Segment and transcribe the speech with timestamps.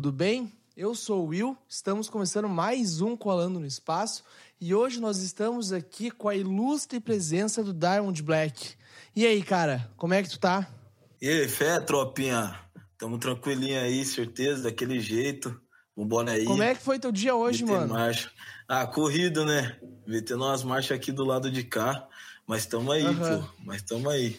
[0.00, 0.52] Tudo bem?
[0.76, 4.22] Eu sou o Will, estamos começando mais um Coalando no Espaço
[4.60, 8.76] e hoje nós estamos aqui com a ilustre presença do Diamond Black.
[9.16, 10.72] E aí, cara, como é que tu tá?
[11.20, 12.60] E aí, fé, tropinha?
[12.96, 15.60] Tamo tranquilinho aí, certeza, daquele jeito.
[15.96, 16.44] Vambora aí.
[16.44, 17.94] Como é que foi teu dia hoje, meter mano?
[17.94, 18.30] Marcha.
[18.68, 19.80] Ah, corrido, né?
[20.06, 22.06] Metendo umas marchas aqui do lado de cá.
[22.46, 23.40] Mas tamo aí, Aham.
[23.40, 23.64] pô.
[23.64, 24.38] Mas tamo aí.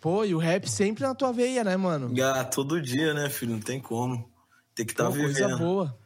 [0.00, 2.14] Pô, e o rap sempre na tua veia, né, mano?
[2.22, 3.52] Ah, todo dia, né, filho?
[3.52, 4.31] Não tem como.
[4.82, 5.34] Tem que tá Pô, vivendo.
[5.34, 5.98] coisa boa.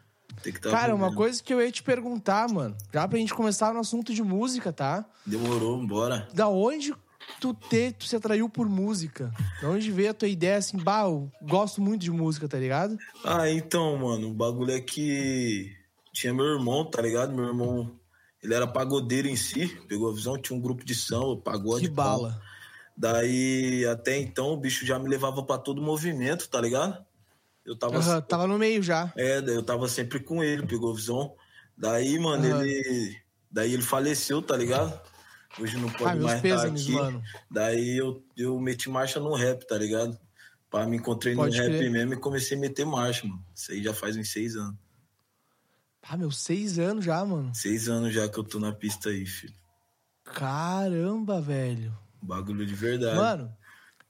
[0.42, 1.16] Tem que tá Cara, uma vivendo.
[1.16, 4.72] coisa que eu ia te perguntar, mano, já pra gente começar no assunto de música,
[4.72, 5.04] tá?
[5.24, 6.28] Demorou, bora.
[6.34, 6.94] Da onde
[7.40, 9.32] tu, te, tu se atraiu por música?
[9.62, 12.98] Da onde veio a tua ideia assim, bah, eu gosto muito de música, tá ligado?
[13.24, 15.72] Ah, então, mano, o bagulho é que
[16.12, 17.34] tinha meu irmão, tá ligado?
[17.34, 17.90] Meu irmão,
[18.42, 21.88] ele era pagodeiro em si, pegou a visão, tinha um grupo de samba, pagode.
[21.88, 22.40] Que bala.
[22.96, 27.04] Daí, até então, o bicho já me levava pra todo movimento, tá ligado?
[27.66, 29.12] Eu tava, Aham, tava no meio já.
[29.16, 31.34] é, eu tava sempre com ele, pegou visão.
[31.76, 32.62] Daí, mano, Aham.
[32.64, 33.20] ele.
[33.50, 35.00] Daí ele faleceu, tá ligado?
[35.58, 36.92] Hoje não pode Ah, mais estar pêsames, aqui.
[36.92, 37.22] mano.
[37.50, 40.18] Daí eu, eu meti marcha no rap, tá ligado?
[40.70, 41.90] Pá, me encontrei Pode no rap crer.
[41.90, 43.44] mesmo e comecei a meter marcha, mano.
[43.54, 44.76] Isso aí já faz uns seis anos.
[46.02, 47.52] Ah, meus seis anos já, mano.
[47.54, 49.54] Seis anos já que eu tô na pista aí, filho.
[50.24, 51.96] Caramba, velho.
[52.22, 53.16] Bagulho de verdade.
[53.16, 53.56] Mano,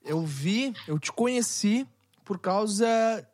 [0.04, 1.86] eu vi, eu te conheci
[2.26, 2.86] por causa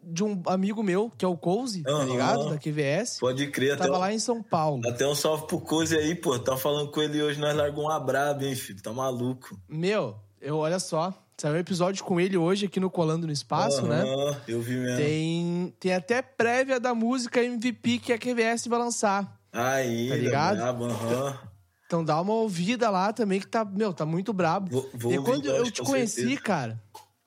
[0.03, 2.05] de um amigo meu, que é o Cozy, tá Aham.
[2.05, 2.51] ligado?
[2.51, 3.19] Da QVS.
[3.19, 4.87] Pode crer, até, Tava um- lá em São Paulo.
[4.87, 6.39] até um salve pro Cozy aí, pô.
[6.39, 8.83] Tá falando com ele hoje, nós largamos uma braba, hein, filho.
[8.83, 9.59] Tá maluco.
[9.67, 13.81] Meu, eu olha só, saiu um episódio com ele hoje aqui no Colando no Espaço,
[13.87, 14.03] né?
[14.03, 14.97] Aham, Eu vi mesmo.
[14.99, 19.41] Tem, tem até prévia da música MVP que a QVS vai lançar.
[19.51, 20.57] Ainda, Tá ligado?
[20.59, 21.39] brabo, aham.
[21.87, 24.71] Então dá uma ouvida lá também que tá, meu, tá muito brabo.
[24.71, 26.41] Vou- vou e quando eu hoje, te conheci, certeza.
[26.41, 26.83] cara,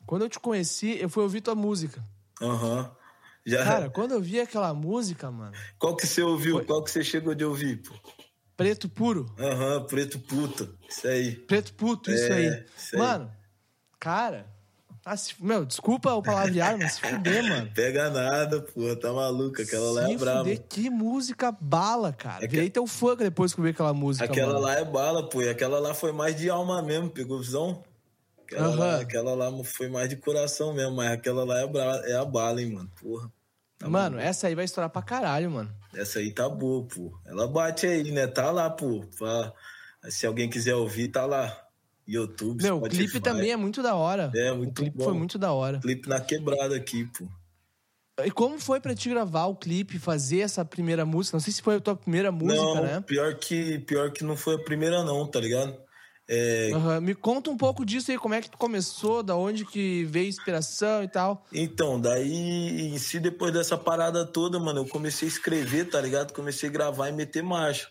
[0.06, 2.04] quando eu te conheci, eu fui ouvir tua música.
[2.42, 2.92] Aham.
[3.46, 3.64] Já...
[3.64, 6.58] Cara, quando eu vi aquela música, mano, Qual que você ouviu?
[6.58, 7.94] Foi- Qual que você chegou de ouvir, pô?
[8.58, 10.70] preto puro, Aham, preto puta.
[10.90, 11.36] Isso aí.
[11.36, 12.66] preto puto, isso É, aí.
[12.78, 13.02] isso aí.
[13.02, 13.32] Mano,
[14.00, 14.48] cara,
[15.04, 17.70] ah, se- meu, desculpa o palavreado, mas se fuder, mano.
[17.76, 18.96] Pega nada, pô.
[18.96, 19.62] Tá maluca.
[19.62, 20.40] Aquela lá se é braba.
[20.40, 22.46] fuder, que música bala, cara.
[22.46, 24.66] É que- Virei teu fã depois que eu vi aquela música, Aquela mano.
[24.66, 25.42] lá é bala, pô.
[25.42, 27.84] E aquela lá foi mais de alma mesmo, pegou visão?
[28.46, 29.02] Aquela, lá, Aham.
[29.02, 32.72] aquela lá foi mais de coração mesmo, mas aquela lá é, é a bala, hein,
[32.74, 32.92] mano.
[33.02, 33.32] Porra.
[33.78, 35.70] Tá Mano, essa aí vai estourar pra caralho, mano.
[35.94, 37.12] Essa aí tá boa, pô.
[37.26, 38.26] Ela bate aí, né?
[38.28, 39.04] Tá lá, pô.
[39.18, 39.52] Pra-
[40.10, 41.62] Se alguém quiser ouvir, tá lá.
[42.08, 43.04] YouTube, Meu, o Spotify.
[43.04, 44.32] clipe também é muito da hora.
[44.36, 45.06] É, o muito clipe bom.
[45.06, 45.80] foi muito da hora.
[45.80, 47.28] Clipe na quebrada aqui, pô.
[48.24, 51.36] E como foi pra te gravar o clipe, fazer essa primeira música?
[51.36, 53.02] Não sei se foi a tua primeira música, não, né?
[53.02, 55.76] pior que, pior que não foi a primeira não, tá ligado?
[56.28, 59.64] É, Aham, Me conta um pouco disso aí, como é que tu começou, da onde
[59.64, 61.46] que veio a inspiração e tal.
[61.54, 66.34] Então, daí em si, depois dessa parada toda, mano, eu comecei a escrever, tá ligado?
[66.34, 67.88] Comecei a gravar e meter marcha.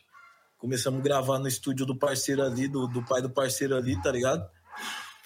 [0.59, 4.11] Começamos a gravar no estúdio do parceiro ali, do, do pai do parceiro ali, tá
[4.11, 4.49] ligado?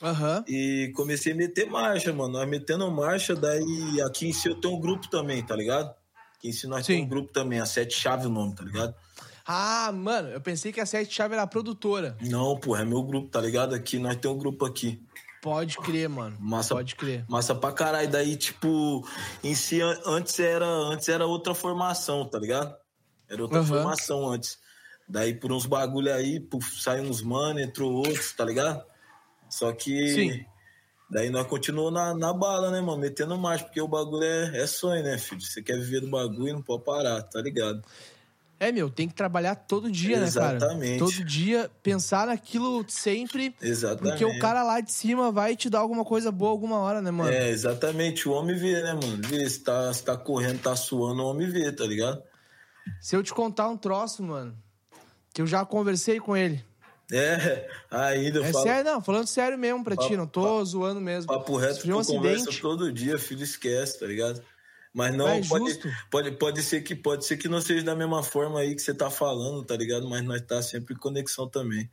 [0.02, 0.44] Aham.
[0.46, 2.34] E comecei a meter marcha, mano.
[2.34, 5.94] Nós metendo marcha, daí aqui em si eu tenho um grupo também, tá ligado?
[6.36, 6.94] Aqui em si nós Sim.
[6.94, 8.94] temos um grupo também, a Sete Chave o nome, tá ligado?
[9.50, 12.16] Ah, mano, eu pensei que a Sete Chave era a produtora.
[12.20, 13.75] Não, porra, é meu grupo, tá ligado?
[13.75, 15.03] Aqui nós temos um grupo aqui.
[15.41, 16.36] Pode crer, mano.
[16.38, 17.25] Massa- Pode crer.
[17.28, 18.10] Massa pra caralho.
[18.10, 19.03] Daí, tipo,
[19.42, 22.76] em si, an- antes era, antes era outra formação, tá ligado?
[23.26, 23.66] Era outra Aham.
[23.66, 24.58] formação antes.
[25.08, 28.84] Daí, por uns bagulho aí, puf, saiu uns mano, entrou outros, tá ligado?
[29.48, 30.14] Só que.
[30.14, 30.44] Sim.
[31.11, 32.99] Daí nós continuamos na, na bala, né, mano?
[32.99, 35.40] Metendo marcha, porque o bagulho é, é sonho, né, filho?
[35.40, 37.81] Você quer viver do bagulho, não pode parar, tá ligado?
[38.60, 40.56] É, meu, tem que trabalhar todo dia, né, cara?
[40.56, 40.99] Exatamente.
[40.99, 44.19] Todo dia, pensar naquilo sempre, Exatamente.
[44.19, 47.10] porque o cara lá de cima vai te dar alguma coisa boa alguma hora, né,
[47.12, 47.31] mano?
[47.31, 48.28] É, exatamente.
[48.28, 49.20] O homem vê, né, mano?
[49.25, 52.20] Vê se tá, se tá correndo, tá suando, o homem vê, tá ligado?
[53.00, 54.56] Se eu te contar um troço, mano,
[55.32, 56.64] que eu já conversei com ele.
[57.12, 58.64] É, ainda eu É falo.
[58.64, 61.28] sério, não, falando sério mesmo pra ti, Papo- não tô zoando mesmo.
[61.32, 62.61] Papo reto, Sofri um tu conversa acidente.
[62.61, 64.43] todo dia, filho, esquece, tá ligado?
[64.99, 65.79] Mas não, É pode,
[66.11, 68.93] pode, pode, ser que, pode ser que não seja da mesma forma aí que você
[68.93, 70.09] tá falando, tá ligado?
[70.09, 71.89] Mas nós tá sempre em conexão também.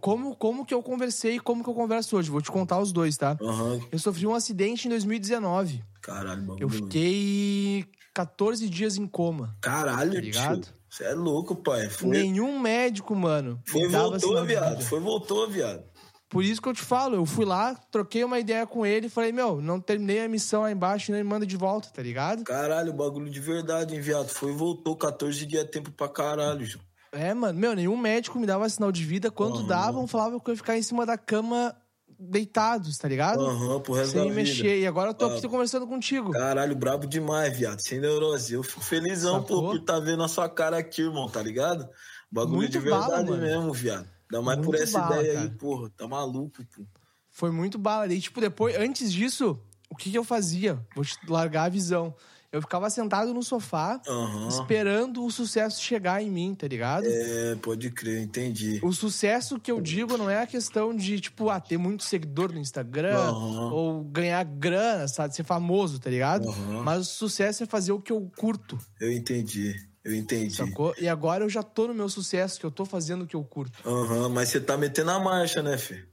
[0.00, 2.30] Como, como que eu conversei e como que eu converso hoje?
[2.30, 3.36] Vou te contar os dois, tá?
[3.42, 3.80] Aham.
[3.90, 5.82] Eu sofri um acidente em 2019.
[6.00, 6.62] Caralho, bagulho.
[6.62, 7.84] Eu fiquei
[8.14, 9.56] 14 dias em coma.
[9.60, 10.68] Caralho, Tá ligado?
[10.88, 11.90] Você é louco, pai.
[11.90, 14.82] Foi, Nenhum médico, mano, foi voltou, viado.
[14.84, 15.84] Foi voltou, viado.
[16.30, 19.10] Por isso que eu te falo, eu fui lá, troquei uma ideia com ele e
[19.10, 22.44] falei, meu, não terminei a missão lá embaixo, nem me manda de volta, tá ligado?
[22.44, 24.28] Caralho, bagulho de verdade, hein, viado.
[24.28, 24.96] Foi voltou.
[24.96, 26.84] 14 dias é tempo pra caralho, João.
[27.12, 29.28] É, mano, meu, nenhum médico me dava sinal de vida.
[29.28, 29.66] Quando Aham.
[29.66, 31.74] davam, falavam que eu ia ficar em cima da cama
[32.16, 33.44] deitados, tá ligado?
[33.44, 34.40] Aham, pro resto Sem da me vida.
[34.42, 34.78] mexer.
[34.78, 35.40] E agora eu tô aqui Ah.
[35.40, 36.30] tô conversando contigo.
[36.30, 37.80] Caralho, brabo demais, viado.
[37.80, 38.54] Sem neurose.
[38.54, 39.62] Eu fico felizão, Sacou?
[39.62, 41.88] pô, por tá vendo a sua cara aqui, irmão, tá ligado?
[42.30, 44.06] Bagulho Muito de verdade bala, mesmo, viado.
[44.30, 45.58] Dá mais por Muito essa bala, ideia aí, cara.
[45.58, 45.90] porra.
[45.96, 46.82] Tá maluco, pô.
[47.30, 48.12] Foi muito bala.
[48.12, 50.84] E, tipo, depois, antes disso, o que, que eu fazia?
[50.94, 52.14] Vou te largar a visão.
[52.52, 54.48] Eu ficava sentado no sofá, Aham.
[54.48, 57.06] esperando o sucesso chegar em mim, tá ligado?
[57.06, 58.80] É, pode crer, entendi.
[58.82, 62.52] O sucesso que eu digo não é a questão de, tipo, ah, ter muito seguidor
[62.52, 63.72] no Instagram Aham.
[63.72, 65.32] ou ganhar grana, sabe?
[65.36, 66.48] Ser famoso, tá ligado?
[66.48, 66.82] Aham.
[66.82, 69.76] Mas o sucesso é fazer o que eu curto, Eu entendi.
[70.04, 70.54] Eu entendi.
[70.54, 70.94] sacou?
[70.98, 73.44] E agora eu já tô no meu sucesso, que eu tô fazendo o que eu
[73.44, 73.78] curto.
[73.86, 76.04] Aham, mas você tá metendo a marcha, né, Fê?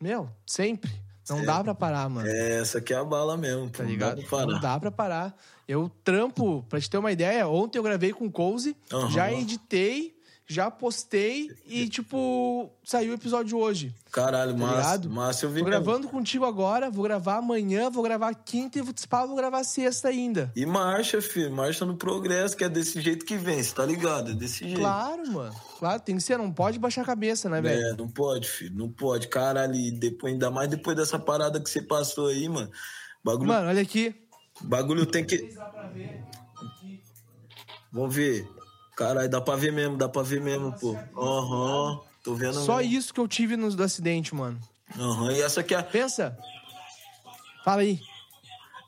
[0.00, 0.90] Meu, sempre.
[1.28, 1.46] Não Certo.
[1.46, 2.26] dá pra parar, mano.
[2.26, 3.68] É, essa aqui é a bala mesmo.
[3.68, 4.16] Tá não ligado?
[4.16, 4.46] dá pra parar.
[4.52, 5.36] Não dá pra parar.
[5.66, 9.10] Eu trampo, pra te ter uma ideia, ontem eu gravei com o Cozy, Aham.
[9.10, 10.17] já editei,
[10.50, 13.94] já postei e, tipo, saiu o episódio hoje.
[14.10, 14.76] Caralho, Tá massa.
[14.76, 15.10] ligado?
[15.10, 15.84] Massa, eu vi Tô mesmo.
[15.84, 20.08] gravando contigo agora, vou gravar amanhã, vou gravar quinta e vou, pá, vou gravar sexta
[20.08, 20.50] ainda.
[20.56, 21.52] E marcha, filho.
[21.54, 24.30] Marcha no progresso, que é desse jeito que vem, você tá ligado?
[24.30, 24.80] É desse jeito.
[24.80, 25.54] Claro, mano.
[25.78, 27.82] Claro, tem que ser, não pode baixar a cabeça, né, velho?
[27.82, 28.74] É, não pode, filho.
[28.74, 29.28] Não pode.
[29.28, 32.70] Caralho, e depois, ainda mais depois dessa parada que você passou aí, mano.
[33.22, 34.14] Bagulho, Mano, olha aqui.
[34.62, 35.54] bagulho tem que.
[37.92, 38.48] Vamos ver.
[38.98, 40.96] Caralho, dá pra ver mesmo, dá pra ver mesmo, pô.
[41.16, 42.00] Aham.
[42.24, 42.92] Tô vendo Só mesmo.
[42.92, 44.58] isso que eu tive no do acidente, mano.
[44.98, 45.30] Aham.
[45.30, 46.36] E essa aqui é, Pensa.
[47.64, 48.00] Fala aí.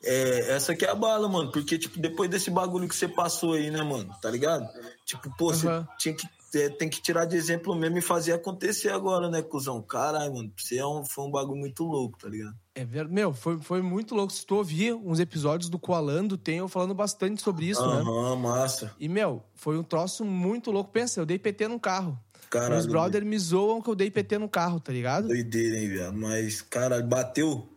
[0.03, 1.53] é, essa aqui é a bala, mano.
[1.53, 4.13] Porque, tipo, depois desse bagulho que você passou aí, né, mano?
[4.21, 4.69] Tá ligado?
[5.07, 5.87] Tipo, pô, você Aham.
[5.97, 6.27] tinha que.
[6.55, 9.81] É, tem que tirar de exemplo mesmo e fazer acontecer agora, né, cuzão?
[9.83, 10.53] Caralho, mano.
[10.57, 12.57] Você é um, foi um bagulho muito louco, tá ligado?
[12.75, 13.15] É verdade.
[13.15, 14.33] Meu, foi, foi muito louco.
[14.33, 17.97] Se tu ouvir uns episódios do Coalando, tem eu falando bastante sobre isso, né?
[17.99, 18.95] Aham, massa.
[18.99, 20.91] E, meu, foi um troço muito louco.
[20.91, 22.19] Pensa, eu dei PT no carro.
[22.49, 22.75] Caralho.
[22.75, 25.29] Meus brothers me zoam que eu dei PT no carro, tá ligado?
[25.29, 26.17] Doideira, hein, viado?
[26.17, 27.69] Mas, caralho, bateu?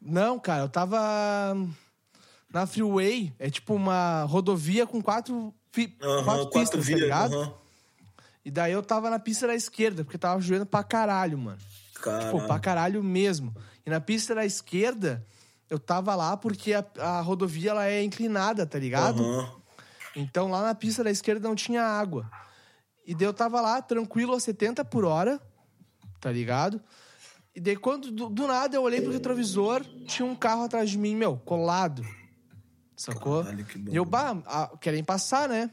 [0.00, 0.98] Não, cara, eu tava
[2.50, 3.34] na freeway.
[3.38, 5.52] É tipo uma rodovia com quatro,
[6.02, 7.00] Aham, quatro, quatro, pistas, vias.
[7.00, 7.34] tá ligado?
[7.34, 7.65] aham.
[8.46, 11.58] E daí eu tava na pista da esquerda, porque tava chovendo pra caralho, mano.
[12.00, 12.26] Caralho.
[12.26, 13.52] Tipo, pra caralho mesmo.
[13.84, 15.26] E na pista da esquerda,
[15.68, 19.20] eu tava lá porque a, a rodovia ela é inclinada, tá ligado?
[19.20, 19.52] Aham.
[20.14, 22.30] Então lá na pista da esquerda não tinha água.
[23.04, 25.40] E daí eu tava lá, tranquilo, a 70 por hora,
[26.20, 26.80] tá ligado?
[27.52, 30.98] E daí quando, do, do nada, eu olhei pro retrovisor, tinha um carro atrás de
[30.98, 32.06] mim, meu, colado.
[32.96, 33.42] Sacou?
[33.42, 33.90] Caralho, que bom.
[33.92, 35.68] E eu, bah, ah, querem passar, né?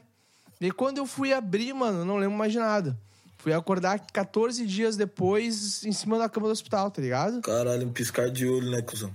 [0.60, 2.98] E quando eu fui abrir, mano, eu não lembro mais de nada.
[3.38, 7.42] Fui acordar 14 dias depois em cima da cama do hospital, tá ligado?
[7.42, 9.14] Caralho, um piscar de olho, né, cuzão?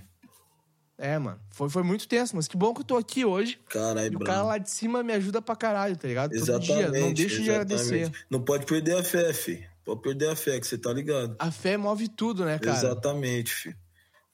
[0.96, 1.40] É, mano.
[1.50, 3.58] Foi, foi muito tenso, mas que bom que eu tô aqui hoje.
[3.68, 6.30] Caralho, E o cara lá de cima me ajuda pra caralho, tá ligado?
[6.30, 6.72] Todo Exatamente.
[6.72, 6.90] dia.
[7.00, 8.12] Não deixa de agradecer.
[8.30, 9.66] Não pode perder a fé, fi.
[9.84, 11.34] Pode perder a fé, que você tá ligado.
[11.38, 12.76] A fé move tudo, né, cara?
[12.76, 13.76] Exatamente, fi.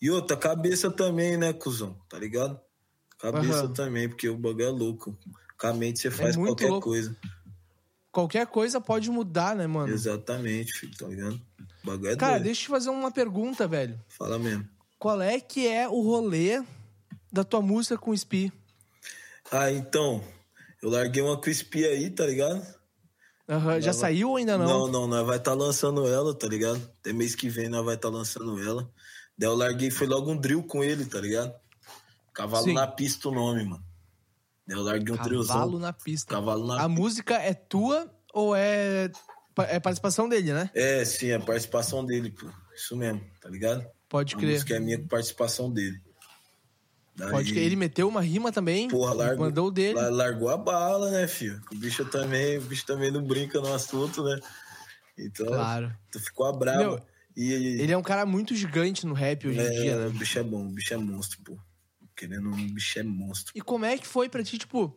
[0.02, 1.96] E outra, cabeça também, né, cuzão?
[2.08, 2.60] Tá ligado?
[3.18, 3.72] Cabeça Aham.
[3.72, 5.16] também, porque o bagulho é louco.
[5.58, 6.88] Com a mente você faz muito qualquer louco.
[6.88, 7.16] coisa.
[8.12, 9.92] Qualquer coisa pode mudar, né, mano?
[9.92, 11.34] Exatamente, filho, tá ligado?
[11.82, 12.44] O bagulho é Cara, doido.
[12.44, 13.98] deixa eu te fazer uma pergunta, velho.
[14.08, 14.66] Fala mesmo.
[14.98, 16.62] Qual é que é o rolê
[17.30, 18.50] da tua música com o Spi?
[19.52, 20.24] Ah, então,
[20.82, 22.66] eu larguei uma crispy aí, tá ligado?
[23.48, 24.66] Aham, Já Não, saiu ou ainda não?
[24.66, 26.82] Não, não, nós vai estar lançando ela, tá ligado?
[26.98, 28.90] Até mês que vem nós vai estar lançando ela.
[29.38, 31.54] Daí eu larguei, foi logo um drill com ele, tá ligado?
[32.32, 32.72] Cavalo Sim.
[32.72, 33.84] na pista o nome, mano.
[34.68, 35.78] Eu larguei um Cavalo drillzão.
[35.78, 36.34] na pista.
[36.34, 39.10] Cavalo na A música é tua ou é,
[39.68, 40.70] é participação dele, né?
[40.74, 42.46] É, sim, a participação dele, pô.
[42.74, 43.86] Isso mesmo, tá ligado?
[44.08, 44.52] Pode A crer.
[44.54, 46.00] música é minha com participação dele.
[47.16, 47.64] Daí, Pode crer.
[47.64, 48.88] Ele meteu uma rima também.
[48.88, 49.94] Porra, largou, Mandou dele.
[49.94, 51.60] la- largou a bala, né, filho?
[51.72, 54.38] O bicho também, o bicho também não brinca no assunto, né?
[55.18, 55.96] Então, Claro.
[56.12, 56.78] tu ficou bravo.
[56.78, 57.02] Meu,
[57.34, 60.06] e Ele é um cara muito gigante no rap hoje em é, dia, né?
[60.08, 61.56] o bicho é bom, o bicho é monstro, pô.
[62.16, 63.52] Querendo um, bicho é monstro.
[63.54, 64.96] E como é que foi pra ti, tipo,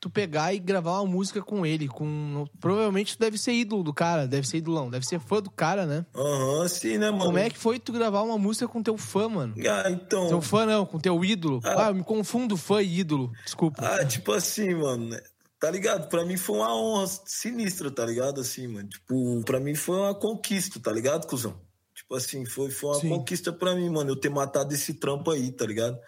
[0.00, 1.86] tu pegar e gravar uma música com ele?
[1.86, 2.44] Com...
[2.58, 5.86] Provavelmente tu deve ser ídolo do cara, deve ser idolão, deve ser fã do cara,
[5.86, 6.04] né?
[6.14, 7.26] Aham, sim, né, mano?
[7.26, 9.54] Como é que foi tu gravar uma música com teu fã, mano?
[9.58, 10.28] Ah, então.
[10.28, 11.60] Teu fã não, com teu ídolo.
[11.64, 11.86] Ah.
[11.86, 13.30] Ah, eu me confundo fã e ídolo.
[13.44, 13.86] Desculpa.
[13.86, 15.10] Ah, tipo assim, mano.
[15.10, 15.20] né?
[15.60, 16.08] tá ligado?
[16.08, 18.40] Pra mim foi uma honra sinistra, tá ligado?
[18.40, 18.88] Assim, mano.
[18.88, 21.60] Tipo, pra mim foi uma conquista, tá ligado, cuzão?
[21.94, 23.08] Tipo assim, foi, foi uma Sim.
[23.10, 24.10] conquista pra mim, mano.
[24.10, 25.98] Eu ter matado esse trampo aí, tá ligado?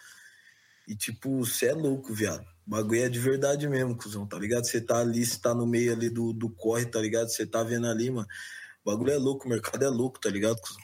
[0.93, 2.45] E, tipo, você é louco, viado.
[2.67, 4.67] O bagulho é de verdade mesmo, cuzão, tá ligado?
[4.67, 7.29] Você tá ali, você tá no meio ali do, do corre, tá ligado?
[7.29, 8.27] Você tá vendo ali, mano.
[8.85, 10.83] O bagulho é louco, o mercado é louco, tá ligado, cuzão?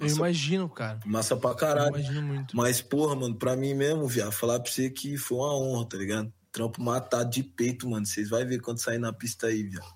[0.00, 0.98] Eu imagino, cara.
[1.06, 1.96] Massa pra Eu caralho.
[1.96, 2.56] imagino muito.
[2.56, 5.96] Mas, porra, mano, pra mim mesmo, viado, falar pra você que foi uma honra, tá
[5.96, 6.32] ligado?
[6.50, 8.04] Trampo matado de peito, mano.
[8.04, 9.86] Vocês vão ver quando sair na pista aí, viado.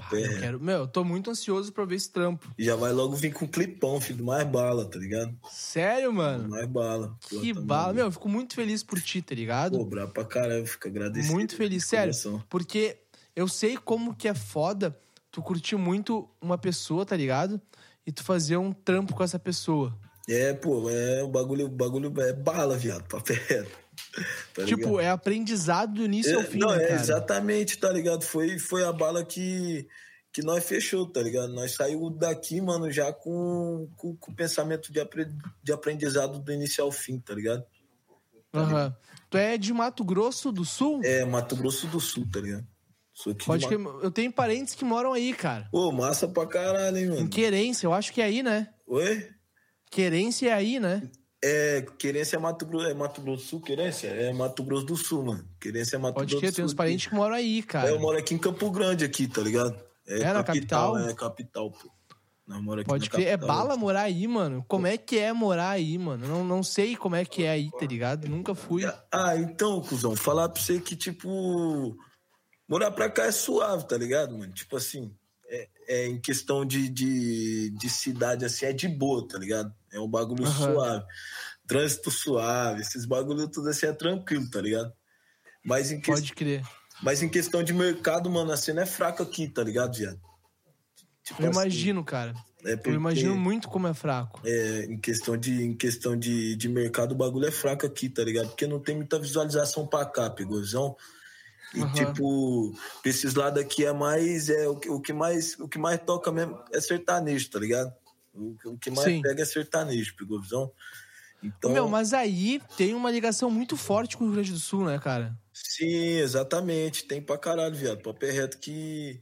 [0.00, 0.40] Papo é Eu reto.
[0.40, 0.60] quero...
[0.60, 2.52] Meu, eu tô muito ansioso pra ver esse trampo.
[2.58, 5.34] E já vai logo vir com clipão, filho, mais bala, tá ligado?
[5.50, 6.48] Sério, mano?
[6.48, 7.16] Mais bala.
[7.28, 7.92] Que tá bala.
[7.92, 9.78] Meu, eu fico muito feliz por ti, tá ligado?
[9.78, 11.32] Pô, brabo pra caralho, fico agradecido.
[11.32, 12.12] muito feliz, sério.
[12.48, 12.96] Porque
[13.34, 14.96] eu sei como que é foda
[15.30, 17.60] tu curtir muito uma pessoa, tá ligado?
[18.06, 19.96] E tu fazer um trampo com essa pessoa.
[20.28, 23.66] É, pô, é o bagulho, o bagulho é bala, viado, papel.
[24.54, 28.22] Tá tipo, é aprendizado do início ao É, fim, não, né, é exatamente, tá ligado?
[28.22, 29.86] Foi, foi a bala que,
[30.32, 31.52] que nós fechou, tá ligado?
[31.52, 35.28] Nós saímos daqui, mano, já com, com, com o pensamento de, apre-
[35.62, 37.64] de aprendizado do início ao fim, tá ligado?
[38.52, 38.96] Aham.
[39.28, 41.00] Tu é de Mato Grosso do Sul?
[41.02, 42.66] É, Mato Grosso do Sul, tá ligado?
[43.46, 45.68] Pode que eu tenho parentes que moram aí, cara.
[45.70, 47.28] Pô, massa pra caralho, hein, Em mano?
[47.28, 48.68] Querência, eu acho que é aí, né?
[48.86, 49.28] Oi?
[49.90, 51.08] Querência é aí, né?
[51.46, 54.08] É, Querência é Mato Grosso, é Mato Grosso do Sul, Querência?
[54.08, 55.46] É Mato Grosso do Sul, mano.
[55.60, 56.76] Querência é Mato Pode Grosso que do tem uns Sul.
[56.78, 57.88] parentes que moram aí, cara.
[57.88, 59.78] É, eu moro aqui em Campo Grande, aqui, tá ligado?
[60.06, 60.98] É na capital?
[60.98, 61.90] É, capital, pô.
[62.86, 63.26] Pode na crer.
[63.26, 63.56] É capital.
[63.56, 64.64] bala morar aí, mano.
[64.68, 66.26] Como é que é morar aí, mano?
[66.26, 68.28] Não, não sei como é que é aí, tá ligado?
[68.28, 68.84] Nunca fui.
[69.12, 71.96] Ah, então, cuzão, falar pra você que, tipo,
[72.68, 74.52] morar pra cá é suave, tá ligado, mano?
[74.52, 75.14] Tipo assim,
[75.88, 79.72] é, em questão de, de, de cidade, assim, é de boa, tá ligado?
[79.92, 80.74] É um bagulho Aham.
[80.74, 81.04] suave.
[81.66, 84.92] Trânsito suave, esses bagulho tudo assim é tranquilo, tá ligado?
[85.64, 86.10] Mas em, que...
[86.12, 86.62] Pode crer.
[87.02, 90.20] Mas em questão de mercado, mano, a cena é fraca aqui, tá ligado, viado?
[91.24, 92.34] Tipo Eu assim, imagino, cara.
[92.64, 94.40] é porque- Eu imagino muito como é fraco.
[94.44, 98.22] É, em questão, de, em questão de, de mercado, o bagulho é fraco aqui, tá
[98.22, 98.48] ligado?
[98.48, 100.94] Porque não tem muita visualização pra cá, pegozão.
[101.72, 101.92] E, Aham.
[101.92, 104.48] tipo, pra esses lados aqui é mais.
[104.48, 107.92] É, o, que- o, que mais o que mais toca mesmo é sertanejo, tá ligado?
[108.32, 109.22] O, que- o que mais Sim.
[109.22, 110.70] pega é sertanejo, pegozão.
[111.42, 114.84] Então, Meu, mas aí tem uma ligação muito forte com o Rio Grande do Sul,
[114.84, 115.36] né, cara?
[115.52, 117.04] sim, exatamente.
[117.06, 118.02] Tem pra caralho, viado.
[118.02, 119.20] Papo é reto que.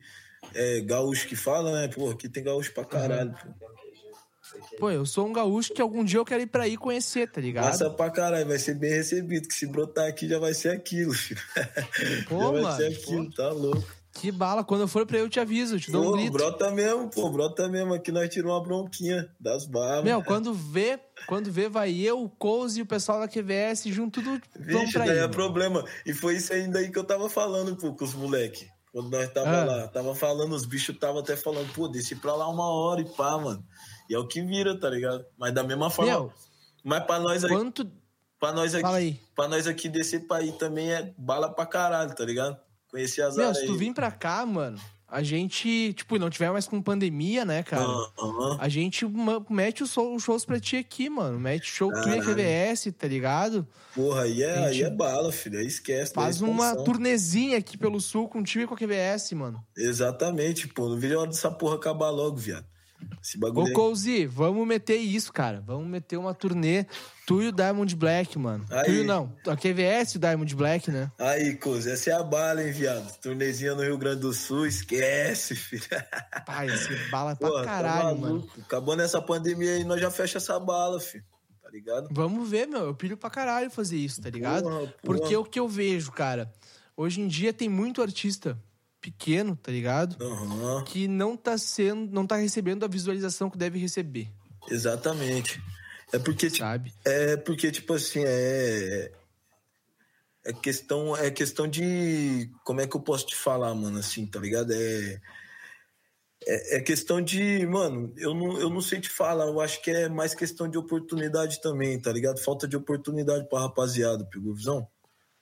[0.54, 1.88] É gaúcho que fala, né?
[1.88, 3.32] Pô, aqui tem gaúcho pra caralho.
[3.32, 3.48] pô.
[4.78, 7.40] Pô, eu sou um gaúcho que algum dia eu quero ir pra aí conhecer, tá
[7.40, 7.64] ligado?
[7.66, 11.12] Massa pra caralho, vai ser bem recebido, que se brotar aqui já vai ser aquilo,
[11.12, 11.40] filho.
[12.28, 13.84] Pô, já vai mano, ser aquilo, tá louco.
[14.14, 14.62] Que bala.
[14.62, 16.32] Quando eu for pra aí, eu te aviso, eu te dou um Pô, grito.
[16.32, 17.94] brota mesmo, pô, brota mesmo.
[17.94, 20.04] Aqui nós tiramos uma bronquinha das barbas.
[20.04, 24.20] Meu, quando vê, quando vê, vai eu, o Couse e o pessoal da QVS junto,
[24.20, 25.18] tudo Vixe, daí aí.
[25.20, 25.82] é problema.
[26.04, 28.66] E foi isso ainda aí que eu tava falando, pô, com os moleque.
[28.92, 29.64] Quando nós tava Ah.
[29.64, 33.06] lá, tava falando, os bichos tava até falando, pô, desci pra lá uma hora e
[33.06, 33.64] pá, mano.
[34.12, 35.24] E é o que vira, tá ligado?
[35.38, 36.10] Mas da mesma forma.
[36.12, 36.32] Meu,
[36.84, 37.90] mas pra nós aí, quanto...
[38.38, 39.18] pra nós aqui, Fala aí.
[39.34, 42.58] pra nós aqui descer pra aí também é bala pra caralho, tá ligado?
[42.90, 44.78] Conhecer as Meu, áreas se tu vir pra cá, mano,
[45.08, 47.86] a gente, tipo, não tiver mais com pandemia, né, cara?
[48.58, 49.06] A gente
[49.48, 51.38] mete os show- os shows pra ti aqui, mano.
[51.40, 52.92] Mete show tu e Caralho.
[52.92, 53.66] Tá ligado?
[53.94, 55.58] Porra, aí é, aí é bala, filho.
[55.58, 56.12] Aí esquece.
[56.12, 56.84] Faz uma expansão.
[56.84, 59.62] turnezinha aqui pelo sul contigo e com a QVS, mano.
[59.76, 60.88] Exatamente, pô.
[60.88, 62.66] Não vejo a hora dessa porra acabar logo, viado.
[63.22, 63.72] Esse Ô, bagulho aí.
[63.72, 65.60] Cozy, vamos meter isso, cara.
[65.66, 66.86] Vamos meter uma turnê.
[67.26, 68.64] Tu e o Diamond Black, mano.
[68.68, 68.96] Tu Aí.
[68.96, 69.32] e o não.
[69.46, 71.10] A QVS e o Diamond Black, né?
[71.18, 73.16] Aí, Coz, essa é a bala, hein, viado.
[73.20, 75.82] Turnezinha no Rio Grande do Sul, esquece, filho.
[76.46, 78.34] Pai, esse bala pra Porra, tá caralho, mano.
[78.34, 78.60] maluco.
[78.60, 81.24] Acabou nessa pandemia aí, nós já fecha essa bala, filho.
[81.62, 82.08] Tá ligado?
[82.10, 82.86] Vamos ver, meu.
[82.86, 84.64] Eu pilho pra caralho fazer isso, tá ligado?
[84.64, 84.94] Porra, porra.
[85.02, 86.52] Porque o que eu vejo, cara,
[86.96, 88.58] hoje em dia tem muito artista
[89.02, 90.16] pequeno, tá ligado?
[90.24, 94.28] Aham, Que não tá sendo, não tá recebendo a visualização que deve receber,
[94.70, 95.60] exatamente.
[96.12, 96.94] É porque, tipo, sabe?
[97.04, 99.12] é porque, tipo assim, é.
[100.44, 102.50] É questão, é questão de.
[102.64, 104.72] Como é que eu posso te falar, mano, assim, tá ligado?
[104.72, 105.20] É.
[106.44, 107.64] É, é questão de.
[107.66, 109.46] Mano, eu não, eu não sei te falar.
[109.46, 112.40] Eu acho que é mais questão de oportunidade também, tá ligado?
[112.40, 114.86] Falta de oportunidade pra rapaziada, pegou visão?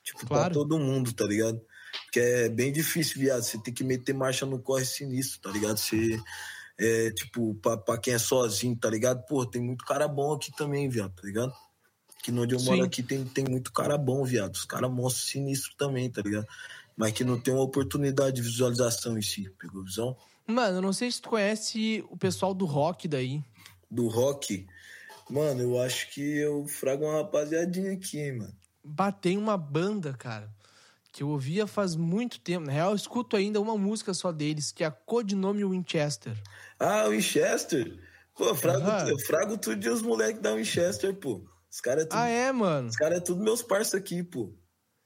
[0.05, 0.45] Tipo, Claro.
[0.45, 1.61] pra todo mundo, tá ligado?
[2.13, 3.43] Que é bem difícil, viado.
[3.43, 5.79] Você tem que meter marcha no corre sinistro, tá ligado?
[5.79, 6.21] Você.
[6.79, 9.25] É, tipo, pra, pra quem é sozinho, tá ligado?
[9.27, 11.53] Pô, tem muito cara bom aqui também, viado, tá ligado?
[12.23, 12.87] Que onde eu moro Sim.
[12.87, 14.55] aqui tem, tem muito cara bom, viado.
[14.55, 16.47] Os caras monstros sinistros também, tá ligado?
[16.97, 20.17] Mas que não tem uma oportunidade de visualização em si, pegou visão?
[20.47, 23.43] Mano, eu não sei se tu conhece o pessoal do rock daí.
[23.91, 24.67] Do rock,
[25.29, 28.55] mano, eu acho que eu frago uma rapaziadinha aqui, hein, mano.
[28.85, 30.51] Bah, tem uma banda, cara,
[31.13, 32.67] que eu ouvia faz muito tempo.
[32.67, 36.41] Na real, eu escuto ainda uma música só deles, que é a Codinome Winchester.
[36.79, 37.99] Ah, Winchester?
[38.37, 39.09] Pô, eu frago, Aham.
[39.09, 41.45] eu frago tudo os moleques da Winchester, pô.
[41.71, 42.89] Os caras é tudo, Ah, é, mano?
[42.89, 44.53] os cara é tudo meus parça aqui, pô.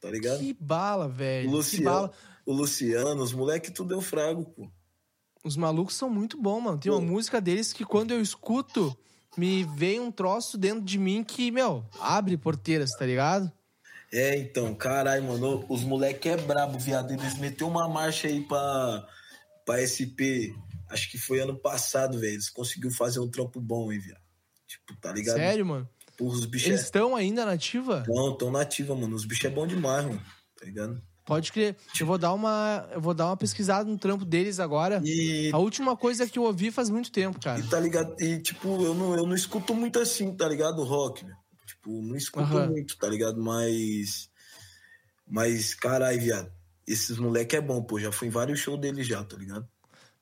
[0.01, 0.39] Tá ligado?
[0.39, 1.49] Que bala, O velho.
[1.49, 2.13] Que Luciano, bala.
[2.47, 4.69] o Luciano, os moleques tudo eu frago, pô.
[5.45, 6.79] Os malucos são muito bons, mano.
[6.79, 7.07] Tem uma Pô.
[7.07, 8.97] música deles que quando eu escuto,
[9.37, 13.53] me vem um troço dentro de mim que, meu, abre porteiras, tá ligado?
[14.14, 17.11] É, então, caralho, mano, os moleques é brabo, viado.
[17.12, 19.04] Eles meteu uma marcha aí pra,
[19.66, 20.54] pra SP,
[20.88, 22.35] acho que foi ano passado, velho.
[22.35, 24.23] Eles conseguiram fazer um trampo bom, hein, viado.
[24.68, 25.37] Tipo, tá ligado?
[25.37, 25.88] Sério, mano.
[26.16, 26.85] Porra, os bichos Eles é...
[26.85, 28.04] estão ainda na ativa?
[28.06, 29.16] Não, tão nativa, mano.
[29.16, 30.23] Os bichos é bom demais, mano.
[30.56, 31.02] Tá ligado?
[31.25, 31.75] Pode crer.
[31.99, 35.00] Eu vou dar uma, eu vou dar uma pesquisada no trampo deles agora.
[35.04, 37.59] E, A última coisa que eu ouvi faz muito tempo, cara.
[37.59, 38.14] e tá ligado?
[38.21, 40.85] E, tipo, eu não, eu não escuto muito assim, tá ligado?
[40.85, 41.35] Rock, meu.
[41.85, 42.69] Tipo, não escuto Aham.
[42.69, 43.38] muito, tá ligado?
[43.43, 44.31] Mas.
[45.26, 46.53] Mas, caralho, viado.
[46.87, 47.99] Esses moleque é bom, pô.
[48.00, 49.69] Já fui em vários shows deles já, tá ligado?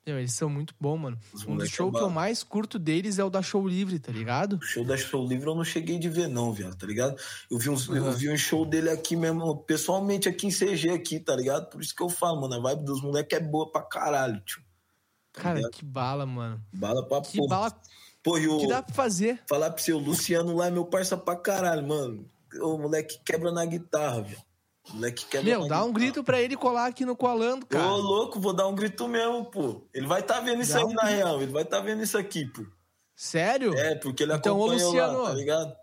[0.04, 1.19] Meu, eles são muito bons, mano.
[1.33, 3.66] Os Um dos moleque shows é que eu mais curto deles é o da Show
[3.66, 4.54] Livre, tá ligado?
[4.54, 7.16] O show da Show Livre eu não cheguei de ver, não, viado, tá ligado?
[7.49, 8.11] Eu vi, uns, eu Uhum.
[8.11, 11.71] vi um show dele aqui mesmo, pessoalmente aqui em CG, aqui, tá ligado?
[11.71, 14.61] Por isso que eu falo, mano, a vibe dos moleques é boa pra caralho, tio.
[15.33, 15.71] Cara, ligado?
[15.71, 16.61] que bala, mano.
[16.73, 17.49] Bala pra Que porra.
[17.49, 17.71] bala
[18.23, 19.41] Pô, e o, que dá pra fazer.
[19.49, 22.25] falar pra você, o Luciano lá é meu parça pra caralho, mano.
[22.61, 24.38] O moleque quebra na guitarra, velho.
[24.93, 25.93] Moleque quebra Meu, dá um guitarra.
[25.93, 27.87] grito pra ele colar aqui no Colando, Ô, cara.
[27.87, 29.83] louco, vou dar um grito mesmo, pô.
[29.95, 31.17] Ele vai tá vendo isso Dá aí um na grito.
[31.17, 32.62] real, ele vai tá vendo isso aqui, pô.
[33.14, 33.75] Sério?
[33.76, 35.76] É, porque ele Então, ô, acompanhou Luciano, lá, tá ligado?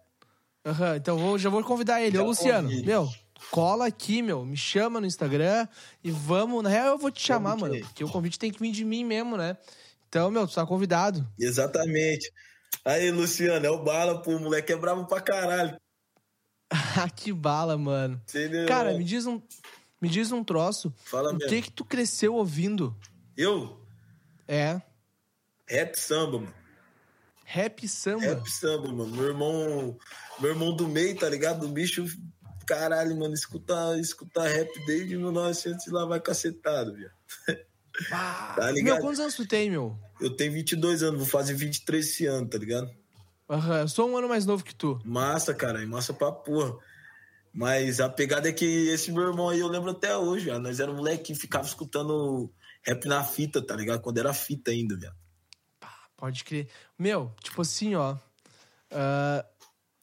[0.65, 2.15] Aham, então vou, já vou convidar ele.
[2.17, 3.09] Já Ô, Luciano, meu,
[3.51, 4.45] cola aqui, meu.
[4.45, 5.67] Me chama no Instagram
[6.03, 6.61] e vamos.
[6.63, 7.73] Na real, eu vou te chamar, mano.
[7.75, 9.57] que- Porque o convite tem que vir de mim mesmo, né?
[10.09, 11.25] Então, meu, tu tá convidado.
[11.39, 12.31] Exatamente.
[12.83, 14.31] Aí, Luciano, é o bala, pô.
[14.35, 15.79] O moleque é bravo pra caralho.
[16.71, 18.21] Ah, que bala, mano.
[18.29, 18.67] Entendeu?
[18.67, 19.41] Cara, me diz um,
[19.99, 20.93] me diz um troço.
[21.05, 21.49] Fala o mesmo.
[21.49, 22.95] que que tu cresceu ouvindo?
[23.35, 23.83] Eu?
[24.47, 24.79] É,
[25.67, 26.53] Rap samba, mano.
[27.45, 28.21] rap samba.
[28.25, 29.15] Rap samba, mano.
[29.15, 29.97] Meu irmão,
[30.39, 31.65] meu irmão do meio, tá ligado?
[31.65, 32.05] O bicho,
[32.67, 37.09] caralho, mano, escuta, escuta rap desde 1900 e lá vai cacetado, viu?
[38.11, 39.01] Ah, Tá meu, ligado?
[39.01, 39.97] quantos anos tu tem, meu?
[40.21, 42.89] Eu tenho 22 anos, vou fazer 23 esse ano, tá ligado?
[43.49, 44.99] Aham, eu sou um ano mais novo que tu.
[45.03, 46.75] Massa, cara, massa pra porra.
[47.51, 50.61] Mas a pegada é que esse meu irmão aí eu lembro até hoje, viado.
[50.61, 52.51] Nós era moleque que ficava escutando
[52.83, 54.01] rap na fita, tá ligado?
[54.01, 55.15] Quando era fita ainda, viado.
[56.15, 56.67] Pode crer.
[56.97, 58.15] Meu, tipo assim, ó.
[58.91, 59.43] ah,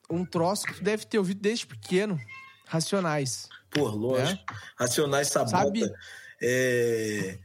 [0.09, 2.19] um troço que tu deve ter ouvido desde pequeno.
[2.65, 3.47] Racionais.
[3.69, 4.43] Pô, lógico.
[4.77, 5.55] Racionais Sabota.
[5.55, 5.61] É?
[5.63, 5.93] Sabe-
[6.41, 7.39] É...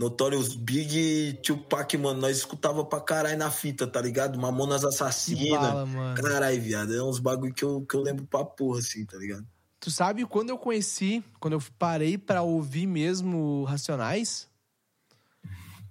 [0.00, 2.22] Notorious Big Tupac, mano.
[2.22, 4.38] Nós escutava pra caralho na fita, tá ligado?
[4.38, 5.84] Mamonas Assassina.
[6.16, 6.96] Caralho, viado.
[6.96, 9.46] É uns bagulho que eu, que eu lembro pra porra, assim, tá ligado?
[9.78, 14.48] Tu sabe quando eu conheci, quando eu parei pra ouvir mesmo Racionais?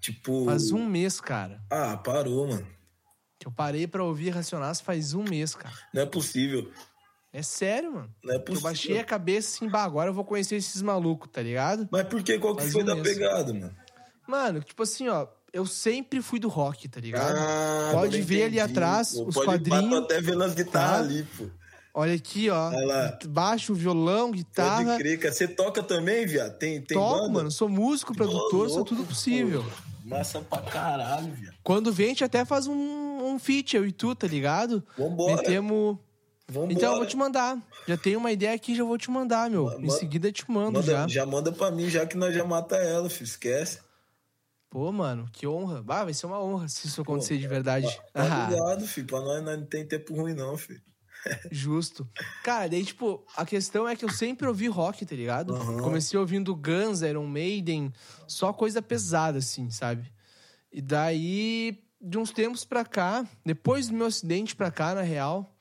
[0.02, 0.46] Tipo.
[0.46, 1.62] Faz um mês, cara.
[1.70, 2.66] Ah, parou, mano.
[3.38, 5.76] Que eu parei pra ouvir Racionais faz um mês, cara.
[5.94, 6.72] Não é possível.
[7.32, 8.16] É sério, mano.
[8.24, 8.64] Não é Eu possível.
[8.64, 11.88] baixei a cabeça assim, bah, agora eu vou conhecer esses malucos, tá ligado?
[11.92, 12.40] Mas por que?
[12.40, 13.08] Qual que Faz foi um da mês.
[13.08, 13.76] pegada, mano?
[14.30, 17.36] Mano, tipo assim, ó, eu sempre fui do rock, tá ligado?
[17.38, 19.24] Ah, Pode ver ali entendi, atrás pô.
[19.26, 21.14] os Pode quadrinhos, Tô até vendo as guitarras tá?
[21.14, 21.46] ali, pô.
[21.92, 22.70] Olha aqui, ó.
[22.70, 23.18] Olha.
[23.28, 24.86] Baixo, violão, guitarra.
[24.86, 25.34] Pode crer, cara.
[25.34, 26.58] Você toca também, viado?
[26.60, 27.34] Tem, tem Toco, banda?
[27.34, 27.52] mano.
[27.52, 29.64] Sou músico, produtor, sou tudo possível.
[29.64, 29.90] pô.
[30.06, 31.56] Massa pra caralho, viado.
[31.64, 34.84] Quando vem, a gente até faz um, um feat, eu e tu, tá ligado?
[34.98, 35.36] Vambora.
[35.38, 35.98] Metemos.
[36.48, 36.74] Vambora.
[36.74, 37.58] Então eu vou te mandar.
[37.88, 39.70] Já tenho uma ideia aqui, já vou te mandar, meu.
[39.82, 41.08] Em seguida eu te mando Manda- já.
[41.08, 41.26] já.
[41.26, 43.26] manda pra mim, já que nós já mata ela, filho.
[43.28, 43.80] Esquece.
[44.70, 45.82] Pô, mano, que honra.
[45.82, 47.88] Bah, vai ser uma honra se isso acontecer de verdade.
[48.14, 49.08] Tá Ah, ligado, filho.
[49.08, 50.82] Pra nós, nós não tem tempo ruim, não, filho.
[51.52, 52.08] justo.
[52.44, 55.56] Cara, daí, tipo, a questão é que eu sempre ouvi rock, tá ligado?
[55.56, 55.80] Aham.
[55.82, 57.92] Comecei ouvindo Guns, Iron Maiden,
[58.28, 60.12] só coisa pesada, assim, sabe?
[60.72, 65.56] E daí, de uns tempos pra cá, depois do meu acidente pra cá, na real.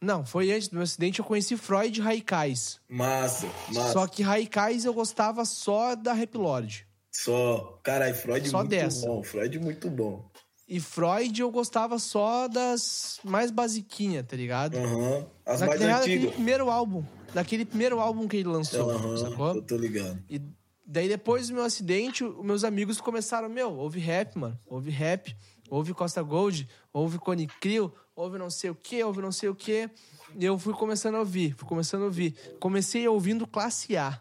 [0.00, 2.80] Não, foi antes do meu acidente, eu conheci Freud e Raikais.
[2.88, 3.92] Massa, massa.
[3.92, 6.85] Só que Raikais eu gostava só da Rap Lord.
[7.22, 7.78] Só.
[7.82, 9.06] Caralho, Freud Só muito dessa.
[9.06, 9.22] bom.
[9.22, 10.28] Freud muito bom.
[10.68, 14.76] E Freud eu gostava só das mais basiquinhas, tá ligado?
[14.76, 15.26] Aham.
[15.44, 16.34] As Na mais real, daquele antigas.
[16.34, 17.04] primeiro álbum.
[17.32, 19.54] Daquele primeiro álbum que ele lançou, Aham, sacou?
[19.54, 20.18] eu tô ligado.
[20.28, 20.40] E
[20.84, 24.58] daí, depois do meu acidente, os meus amigos começaram, meu, ouve rap, mano.
[24.66, 25.36] Ouve rap,
[25.70, 29.54] ouve Costa Gold, ouve Cone Crew, ouve não sei o que, ouve não sei o
[29.54, 29.88] que.
[30.36, 32.34] E eu fui começando a ouvir, fui começando a ouvir.
[32.58, 34.20] Comecei ouvindo Classe A.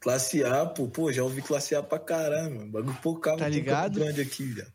[0.00, 2.70] Classe A, pô, pô, já ouvi classe A pra caralho, mano.
[2.70, 4.00] Bagulho pocava Tá ligado?
[4.00, 4.72] Grande aqui, velho.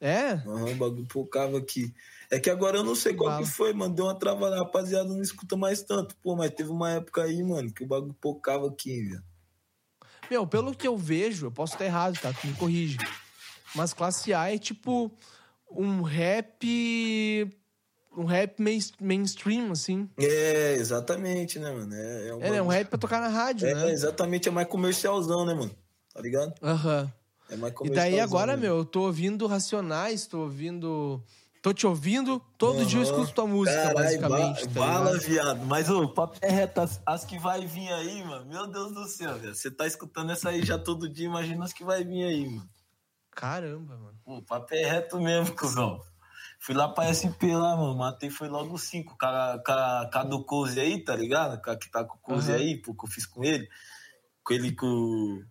[0.00, 0.32] É?
[0.32, 1.92] Aham, bagulho pocava aqui.
[2.30, 3.94] É que agora eu não sei qual que foi, mano.
[3.94, 6.16] Deu uma travada, a rapaziada não escuta mais tanto.
[6.22, 9.24] Pô, mas teve uma época aí, mano, que o bagulho pocava aqui, velho.
[10.30, 12.32] Meu, pelo que eu vejo, eu posso estar errado, tá?
[12.32, 12.98] Tu me corrige.
[13.74, 15.12] Mas classe A é tipo
[15.70, 17.59] um rap.
[18.16, 20.08] Um rap main- mainstream, assim.
[20.18, 21.94] É, exatamente, né, mano?
[21.94, 22.62] É, é, um É, né?
[22.62, 23.90] um rap pra tocar na rádio, É, né?
[23.90, 25.70] exatamente, é mais comercialzão, né, mano?
[26.12, 26.52] Tá ligado?
[26.62, 27.12] Aham.
[27.48, 28.10] É mais E comercialzão.
[28.12, 28.62] daí agora, né?
[28.62, 31.22] meu, eu tô ouvindo Racionais, tô ouvindo.
[31.62, 34.66] Tô te ouvindo, todo dia eu escuto tua música, Carai, basicamente.
[34.68, 35.66] ba- tá bala, viado.
[35.66, 36.80] Mas, ô, papo é reto.
[36.80, 38.46] As, as que vai vir aí, mano.
[38.46, 39.54] Meu Deus do céu, velho.
[39.54, 42.68] Você tá escutando essa aí já todo dia, imagina as que vai vir aí, mano.
[43.30, 44.18] Caramba, mano.
[44.24, 46.00] Pô, papo é reto mesmo, cuzão.
[46.60, 47.96] Fui lá pra SP lá, mano.
[47.96, 49.16] Matei foi logo cinco.
[49.18, 51.60] Com a, com a, com a do Cozy aí, tá ligado?
[51.62, 52.60] Com a que tá com o Cozy Aham.
[52.60, 53.66] aí, pô, que eu fiz com ele.
[54.44, 55.42] Com ele e com.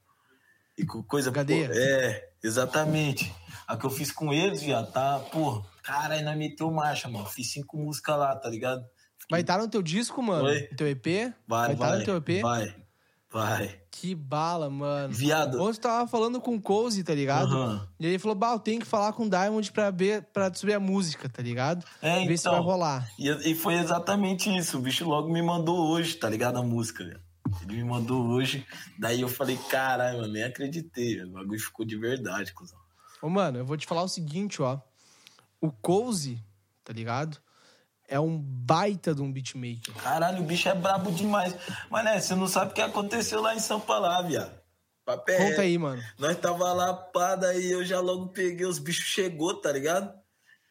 [0.78, 1.32] E com coisa.
[1.32, 1.68] Cadeia.
[1.68, 3.34] pô, é, exatamente.
[3.68, 5.66] A que eu fiz com eles, viado, tá, pô.
[5.82, 7.26] Caralho, nós meteu marcha, mano.
[7.26, 8.86] Fiz cinco músicas lá, tá ligado?
[9.30, 10.46] Vai estar no teu disco, mano?
[10.46, 10.68] Oi?
[10.70, 11.34] No teu EP?
[11.48, 12.00] Vai, estar vai.
[12.00, 12.42] no teu EP?
[12.42, 12.76] Vai,
[13.32, 13.80] vai.
[13.92, 15.14] Que bala, mano.
[15.14, 15.62] Viado.
[15.62, 17.56] Ontem eu tava falando com o Cozy, tá ligado?
[17.56, 17.88] Aham.
[18.00, 20.74] E ele falou, bah, eu tenho que falar com o Diamond pra, ver, pra subir
[20.74, 21.86] a música, tá ligado?
[22.02, 22.54] É, Ver se então.
[22.54, 23.10] vai rolar.
[23.20, 24.78] E, e foi exatamente isso.
[24.78, 26.58] O bicho logo me mandou hoje, tá ligado?
[26.58, 27.20] A música, velho.
[27.64, 28.66] Ele me mandou hoje.
[28.98, 31.22] Daí eu falei, caralho, mano, nem acreditei.
[31.24, 32.78] O bagulho ficou de verdade, cuzão.
[33.22, 34.80] Ô, mano, eu vou te falar o seguinte, ó.
[35.60, 36.42] O Cozy,
[36.86, 37.38] tá ligado?
[38.10, 39.94] É um baita de um beatmaker.
[39.96, 41.56] Caralho, o bicho é brabo demais.
[41.90, 44.52] Mas, né, você não sabe o que aconteceu lá em São Paulo, viado.
[45.06, 45.38] Papel.
[45.38, 46.04] Conta aí, mano.
[46.18, 50.12] Nós tava lá, pá, daí eu já logo peguei, os bichos chegou, tá ligado?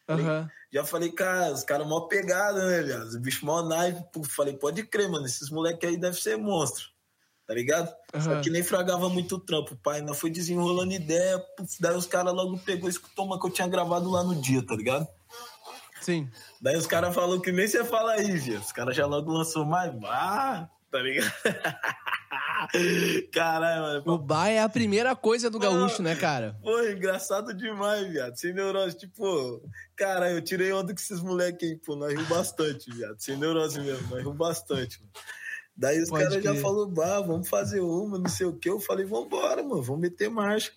[0.08, 0.48] Aham.
[0.72, 3.04] Já falei, cara, os caras mó pegada, né, viado?
[3.04, 4.04] Os bichos mó naipe.
[4.12, 6.86] Pô, Falei, pode crer, mano, esses moleque aí devem ser monstro.
[7.46, 7.88] Tá ligado?
[8.20, 8.40] Só Aham.
[8.42, 10.02] que nem fragava muito trampo, pai.
[10.02, 13.50] Nós foi desenrolando ideia, putz, daí os caras logo pegou e escutou uma que eu
[13.50, 15.08] tinha gravado lá no dia, tá ligado?
[16.00, 16.28] Sim.
[16.60, 18.62] Daí os caras falaram que nem você fala aí, viado.
[18.62, 21.32] Os caras já logo lançou mais, ah, tá ligado?
[23.32, 24.02] Caralho, mano.
[24.06, 26.56] O bar é a primeira coisa do gaúcho, né, cara?
[26.62, 28.36] Pô, engraçado demais, viado.
[28.36, 29.62] Sem neurose, tipo,
[29.96, 33.18] cara, eu tirei onda com esses moleques aí, pô, nós riu bastante, viado.
[33.18, 35.12] Sem neurose mesmo, nós riu bastante, mano.
[35.76, 38.68] Daí os caras já falaram, bah, vamos fazer uma, não sei o quê.
[38.68, 40.72] Eu falei, vambora, mano, vamos meter marcha.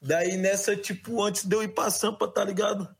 [0.00, 2.94] Daí nessa, tipo, antes de eu ir pra Sampa, tá ligado?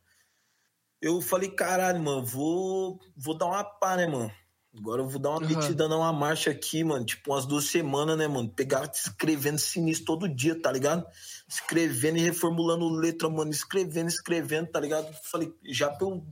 [1.05, 4.33] Eu falei, caralho, mano, vou, vou dar uma pá, né, mano?
[4.77, 5.49] Agora eu vou dar uma Aham.
[5.49, 7.05] metida, dar uma marcha aqui, mano.
[7.05, 8.49] Tipo, umas duas semanas, né, mano?
[8.49, 11.05] Pegar escrevendo sinistro todo dia, tá ligado?
[11.47, 13.51] Escrevendo e reformulando letra, mano.
[13.51, 15.13] Escrevendo, escrevendo, tá ligado?
[15.31, 16.25] Falei, já pra eu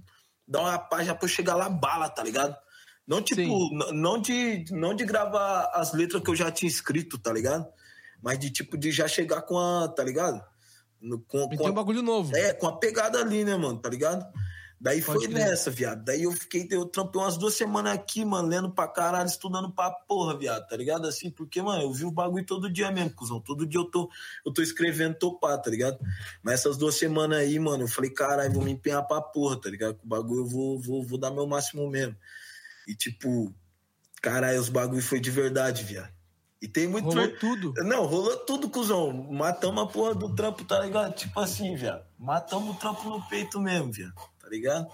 [0.49, 2.57] dar uma paz, já pra eu chegar lá bala, tá ligado?
[3.07, 3.43] Não, tipo,
[3.93, 7.67] não de, não de gravar as letras que eu já tinha escrito, tá ligado?
[8.23, 10.43] Mas de, tipo, de já chegar com a, tá ligado?
[11.01, 12.35] No- com, com a- um bagulho novo.
[12.37, 13.79] é, com a pegada ali, né, mano?
[13.79, 14.25] Tá ligado?
[14.83, 15.49] Daí Pode foi crer.
[15.49, 16.03] nessa, viado.
[16.05, 19.93] Daí eu fiquei, eu trampei umas duas semanas aqui, mano, lendo pra caralho, estudando pra
[19.93, 21.07] porra, viado, tá ligado?
[21.07, 23.41] Assim, porque, mano, eu vi o bagulho todo dia mesmo, cuzão.
[23.41, 24.11] Todo dia eu tô,
[24.45, 26.01] eu tô escrevendo topar, tá ligado?
[26.43, 29.71] Mas essas duas semanas aí, mano, eu falei, caralho, vou me empenhar pra porra, tá
[29.71, 29.95] ligado?
[29.95, 32.17] Com o bagulho eu vou, vou, vou dar meu máximo mesmo.
[32.89, 33.55] E, tipo,
[34.21, 36.13] caralho, os bagulho foi de verdade, viado.
[36.61, 37.07] E tem muito.
[37.07, 37.73] Rolou tudo.
[37.85, 39.13] Não, rolou tudo, cuzão.
[39.13, 41.15] Matamos a porra do trampo, tá ligado?
[41.15, 42.05] Tipo assim, viado.
[42.19, 44.32] Matamos o trampo no peito mesmo, viado.
[44.53, 44.87] Tá ligado?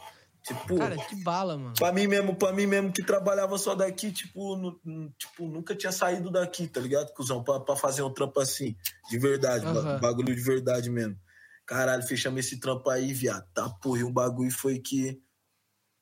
[0.46, 1.74] Tipo, Cara, que bala, mano.
[1.76, 5.90] pra mim mesmo, pra mim mesmo que trabalhava só daqui, tipo, nu- tipo nunca tinha
[5.90, 7.42] saído daqui, tá ligado, cuzão?
[7.42, 8.76] Pra, pra fazer um trampo assim,
[9.10, 9.98] de verdade, Aham.
[9.98, 11.18] bagulho de verdade mesmo.
[11.66, 13.44] Caralho, fechamos esse trampo aí, viado.
[13.52, 15.20] Tá, porra, e o bagulho foi que.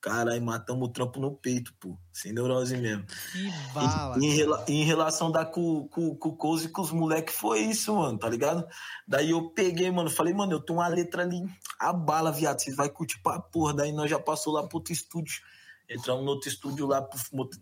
[0.00, 1.98] Caralho, matamos o trampo no peito, pô.
[2.12, 3.04] Sem neurose mesmo.
[3.32, 4.16] Que bala.
[4.18, 7.94] Em, em relação da com, com, com o Cozy e com os moleques, foi isso,
[7.94, 8.66] mano, tá ligado?
[9.06, 11.42] Daí eu peguei, mano, falei, mano, eu tenho uma letra ali,
[11.78, 13.74] a bala, viado, vocês vai curtir pra porra.
[13.74, 15.42] Daí nós já passou lá pro outro estúdio.
[15.88, 17.06] Entramos no outro estúdio lá,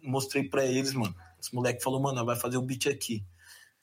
[0.02, 1.14] mostrei pra eles, mano.
[1.40, 3.24] Os moleques falaram, mano, nós vai fazer o beat aqui.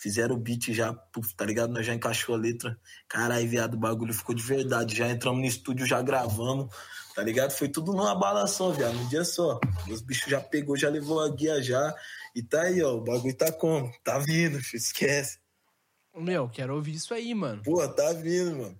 [0.01, 1.71] Fizeram o beat já, puf, tá ligado?
[1.71, 2.75] Nós já encaixou a letra.
[3.07, 4.95] Caralho, viado, o bagulho ficou de verdade.
[4.95, 6.75] Já entramos no estúdio, já gravamos,
[7.13, 7.51] tá ligado?
[7.51, 9.59] Foi tudo numa bala só, viado, num dia só.
[9.87, 11.95] Os bichos já pegou, já levou a guia já.
[12.35, 13.93] E tá aí, ó, o bagulho tá como?
[14.03, 15.37] Tá vindo, filho, esquece.
[16.15, 17.61] Meu, quero ouvir isso aí, mano.
[17.61, 18.75] Pô, tá vindo, mano.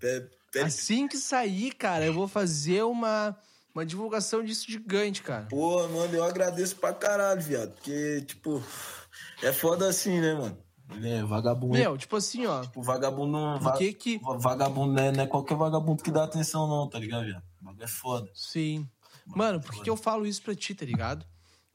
[0.65, 3.38] Assim que sair, cara, eu vou fazer uma,
[3.75, 5.45] uma divulgação disso gigante, cara.
[5.51, 7.73] Pô, mano, eu agradeço pra caralho, viado.
[7.73, 8.63] Porque, tipo,
[9.43, 10.70] é foda assim, né, mano?
[11.04, 11.73] É, vagabundo.
[11.73, 12.62] Meu, tipo assim, ó.
[12.62, 13.58] Tipo, vagabundo não.
[13.58, 14.19] Por va- que que.
[14.39, 17.43] Vagabundo não é, não é qualquer vagabundo que dá atenção, não, tá ligado, viado?
[17.62, 18.30] O bagulho é foda.
[18.34, 18.88] Sim.
[19.25, 21.25] Mano, por que, que eu falo isso pra ti, tá ligado?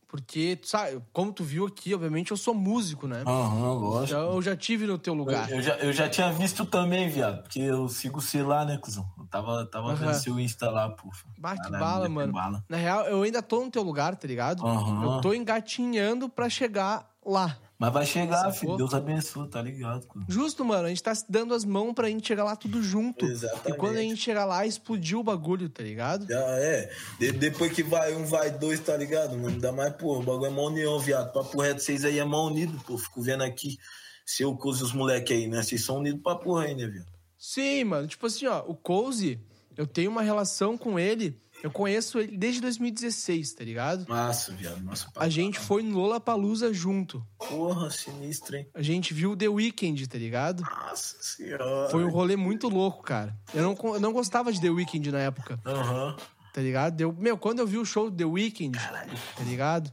[0.08, 3.24] Porque, sabe, como tu viu aqui, obviamente eu sou músico, né?
[3.26, 4.04] Aham, lógico.
[4.18, 5.50] Então eu já tive no teu lugar.
[5.50, 8.78] Eu, eu já, eu já tinha visto também, viado, porque eu sigo você lá, né,
[8.78, 9.04] cuzão?
[9.18, 9.96] Eu tava, tava Aham.
[9.96, 11.10] vendo seu Insta lá, pô.
[11.38, 12.32] Bah, que bala, mano.
[12.32, 12.64] bala.
[12.68, 14.64] Na real, eu ainda tô no teu lugar, tá ligado?
[14.64, 15.02] Aham.
[15.16, 17.58] Eu tô engatinhando pra chegar lá.
[17.78, 18.52] Mas vai chegar, Sacou?
[18.54, 18.76] filho.
[18.78, 20.06] Deus abençoe, tá ligado?
[20.28, 20.86] Justo, mano.
[20.86, 23.26] A gente tá se dando as mãos pra gente chegar lá tudo junto.
[23.26, 23.68] Exatamente.
[23.70, 26.26] E quando a gente chegar lá, explodiu o bagulho, tá ligado?
[26.26, 26.90] Já é.
[27.18, 29.60] De- depois que vai um, vai dois, tá ligado, mano?
[29.60, 31.32] Dá mais, pô, o bagulho é mó união, viado.
[31.32, 32.96] Papo reto, vocês aí é mó unido, pô.
[32.96, 33.76] Fico vendo aqui,
[34.24, 35.62] seu Cozy e os moleque aí, né?
[35.62, 37.06] Vocês são unidos pra porra aí, né, viado?
[37.38, 38.06] Sim, mano.
[38.08, 39.38] Tipo assim, ó, o Cozy,
[39.76, 41.38] eu tenho uma relação com ele.
[41.66, 44.06] Eu conheço ele desde 2016, tá ligado?
[44.08, 44.80] Massa, viado.
[45.12, 47.26] Pra A gente foi no Lollapalooza junto.
[47.36, 48.68] Porra, sinistro, hein?
[48.72, 50.62] A gente viu The Weeknd, tá ligado?
[50.62, 51.88] Nossa senhora.
[51.90, 53.36] Foi um rolê muito louco, cara.
[53.52, 56.16] Eu não, eu não gostava de The Weeknd na época, Aham.
[56.54, 57.00] tá ligado?
[57.00, 59.92] Eu, meu, quando eu vi o show do The Weeknd, tá ligado?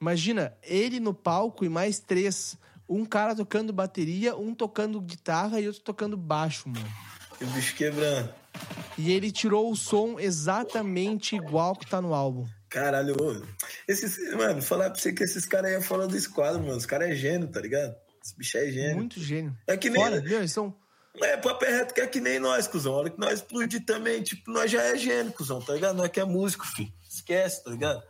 [0.00, 2.56] Imagina, ele no palco e mais três.
[2.88, 6.88] Um cara tocando bateria, um tocando guitarra e outro tocando baixo, mano.
[7.38, 8.39] E o bicho quebrando.
[8.98, 12.46] E ele tirou o som exatamente igual que tá no álbum.
[12.68, 13.42] Caralho, ô.
[13.88, 16.76] Esses, mano, falar pra você que esses caras aí é fora do esquadro, mano.
[16.76, 17.94] Os caras é gênio, tá ligado?
[18.22, 18.96] Esse bicho é gênio.
[18.96, 19.56] Muito gênio.
[19.66, 20.02] É que nem.
[20.02, 20.74] Fora, meu, eles são.
[21.22, 22.92] É, papo é reto que é que nem nós, cuzão.
[22.92, 25.96] A hora que nós explodir também, tipo, nós já é gênio, cuzão, tá ligado?
[25.96, 26.92] Nós que é músico, filho.
[27.08, 28.02] Esquece, tá ligado?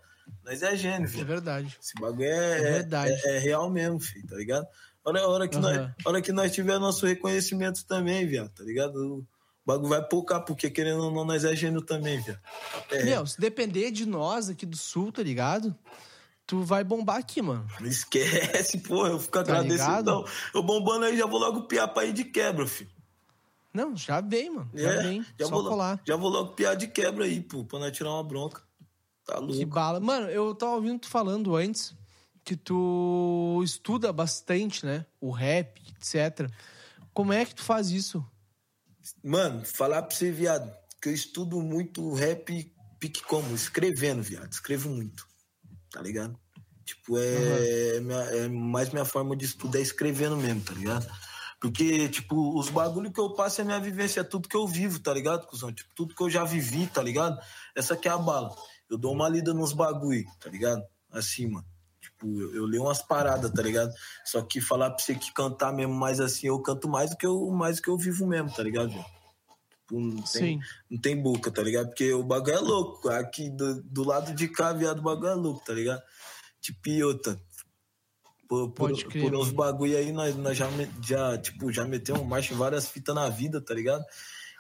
[0.45, 1.25] Nós é gênio, É filho.
[1.27, 1.79] verdade.
[1.83, 3.13] Esse bagulho é, É verdade.
[3.25, 4.67] é, é real mesmo, filho, tá ligado?
[5.03, 5.95] Hora, hora, que nós, Aham.
[6.05, 9.27] hora que nós tiver nosso reconhecimento também, viado, tá ligado?
[9.65, 12.41] O bagulho vai poucar, porque querendo ou não, nós é gênio também, viado.
[12.91, 15.77] É, Meu, se depender de nós aqui do sul, tá ligado?
[16.47, 17.67] Tu vai bombar aqui, mano.
[17.79, 20.03] não esquece, porra, eu fico Tá agradecido.
[20.03, 20.25] Não.
[20.55, 22.91] Eu bombando aí, já vou logo piar pra ir de quebra, filho.
[23.73, 24.69] Não, já vem, mano.
[24.75, 25.25] Já É, vem.
[25.39, 26.01] já Só vou, colar.
[26.05, 28.63] já vou logo piar de quebra aí, pô, pra nós tirar uma bronca.
[29.25, 29.55] Tá louco.
[29.55, 30.01] Que bala.
[30.01, 31.95] Mano, eu tava ouvindo tu falando antes
[32.43, 35.07] que tu estuda bastante, né?
[35.21, 36.51] O rap, etc.
[37.15, 38.25] Como é que tu faz isso?
[39.23, 43.55] Mano, falar pra você, viado, que eu estudo muito rap, pique como?
[43.55, 44.53] Escrevendo, viado.
[44.53, 45.27] Escrevo muito.
[45.91, 46.39] Tá ligado?
[46.85, 51.07] Tipo, é, minha- é mais minha forma de estudo é escrevendo mesmo, tá ligado?
[51.61, 54.99] Porque, tipo, os bagulho que eu passo é minha vivência, é tudo que eu vivo,
[54.99, 55.73] tá ligado, cuzão?
[55.73, 57.39] Tipo, tudo que eu já vivi, tá ligado?
[57.77, 58.55] Essa aqui é a bala.
[58.89, 60.83] Eu dou uma lida nos bagulho, tá ligado?
[61.13, 61.67] Assim, mano.
[62.21, 63.93] Tipo, eu, eu leio umas paradas, tá ligado?
[64.25, 67.27] Só que falar pra você que cantar mesmo mais assim, eu canto mais do que
[67.27, 68.91] eu, mais do que eu vivo mesmo, tá ligado?
[68.91, 70.61] Tipo, não tem, Sim.
[70.91, 71.89] não tem boca, tá ligado?
[71.89, 73.09] Porque o bagulho é louco.
[73.09, 76.03] Aqui do, do lado de cá, viado, o bagulho é louco, tá ligado?
[76.61, 77.41] Tipo, outra.
[78.47, 80.69] Por, por, uns bagulho aí, nós, nós já,
[81.01, 84.05] já, tipo, já metemos marcha em várias fitas na vida, tá ligado?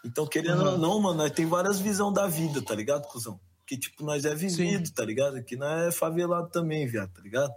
[0.05, 3.39] Então, querendo ou não, mano, nós tem várias visões da vida, tá ligado, cuzão?
[3.71, 5.37] Que, tipo, nós é vivido, tá ligado?
[5.37, 7.55] Aqui nós é favelado também, viado, tá ligado?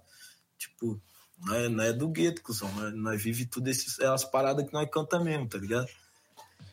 [0.59, 1.01] Tipo,
[1.43, 2.71] nós, é- nós é do gueto, cuzão.
[2.73, 5.87] Nós, nós vive tudo esses, é as paradas que nós canta mesmo, tá ligado?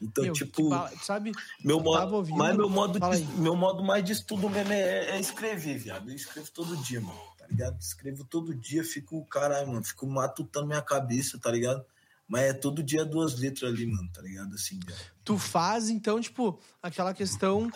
[0.03, 0.69] Então, Meu, tipo,
[1.03, 1.33] sabe?
[1.65, 5.19] meu modo, ouvindo- mas meu modo, de, meu modo mais de estudo mesmo é, é
[5.21, 6.11] escrever, viado.
[6.11, 7.81] Eu escrevo todo dia, mano, tá ligado?
[7.81, 11.83] Escrevo todo dia, fico, caralho, mano, fico matutando minha cabeça, tá ligado?
[12.29, 14.55] Mas é todo dia duas letras ali, mano, tá ligado?
[14.55, 15.01] Assim, viado.
[15.25, 17.71] Tu faz, então, tipo, aquela questão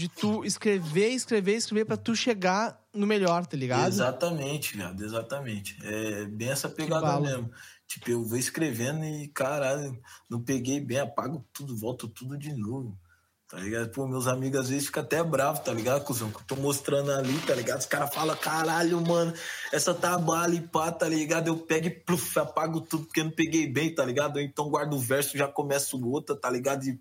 [0.00, 3.86] de tu escrever, escrever, escrever pra tu chegar no melhor, tá ligado?
[3.86, 5.76] Exatamente, viado, exatamente.
[5.82, 7.50] É bem essa pegada mesmo.
[7.86, 12.98] Tipo, eu vou escrevendo e, caralho, não peguei bem, apago tudo, volto tudo de novo.
[13.46, 13.90] Tá ligado?
[13.90, 16.30] Pô, meus amigos às vezes ficam até bravos, tá ligado, cuzão?
[16.30, 17.80] Que eu tô mostrando ali, tá ligado?
[17.80, 19.34] Os caras falam, caralho, mano,
[19.70, 21.48] essa tá bala e pá, tá ligado?
[21.48, 24.36] Eu pego e pluf, apago tudo porque eu não peguei bem, tá ligado?
[24.36, 26.86] Ou então guardo o verso já começo outra, tá ligado?
[26.86, 26.98] E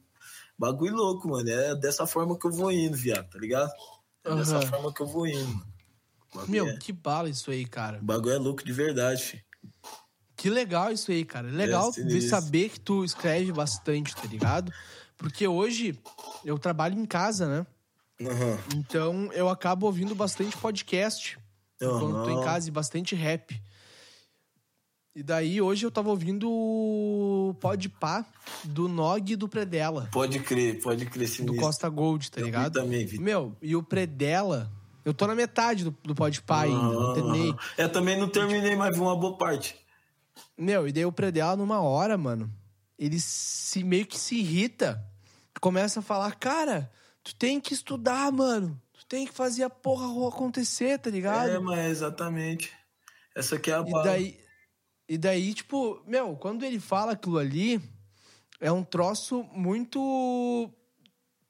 [0.59, 1.49] bagulho louco, mano.
[1.49, 3.71] É dessa forma que eu vou indo, viado, tá ligado?
[4.23, 4.67] É dessa Aham.
[4.67, 6.47] forma que eu vou indo, mano.
[6.47, 7.97] Meu, é- que bala isso aí, cara.
[7.99, 9.43] o bagulho é louco de verdade, filho.
[10.35, 11.47] Que legal isso aí, cara.
[11.49, 14.71] Legal É, saber que tu escreve bastante, tá ligado?
[15.17, 15.99] Porque hoje
[16.45, 17.67] eu trabalho em casa, né?
[18.21, 18.57] Aham.
[18.75, 21.37] Então eu acabo ouvindo bastante podcast
[21.77, 23.61] quando tô em casa e bastante rap.
[25.19, 28.25] E daí hoje eu tava ouvindo o Podpah
[28.63, 31.59] do Nog e do Predela, Pode crer, pode crer, do sinistro.
[31.61, 32.79] Costa Gold, tá Eu vi ligado?
[32.79, 33.19] também, vi.
[33.19, 34.71] Meu, e o Predela,
[35.03, 37.13] eu tô na metade do, do Podpah ainda, não Aham.
[37.13, 37.53] terminei.
[37.77, 39.75] É, também não terminei, mas vi uma boa parte.
[40.57, 42.49] Meu, e daí o Predella, numa hora, mano,
[42.97, 45.03] ele se meio que se irrita.
[45.59, 46.89] Começa a falar, cara,
[47.21, 48.81] tu tem que estudar, mano.
[48.97, 51.49] Tu tem que fazer a porra acontecer, tá ligado?
[51.49, 52.71] É, mas exatamente.
[53.35, 54.48] Essa aqui é a E daí,
[55.09, 57.81] e daí, tipo, meu, quando ele fala aquilo ali,
[58.61, 60.69] é um troço muito.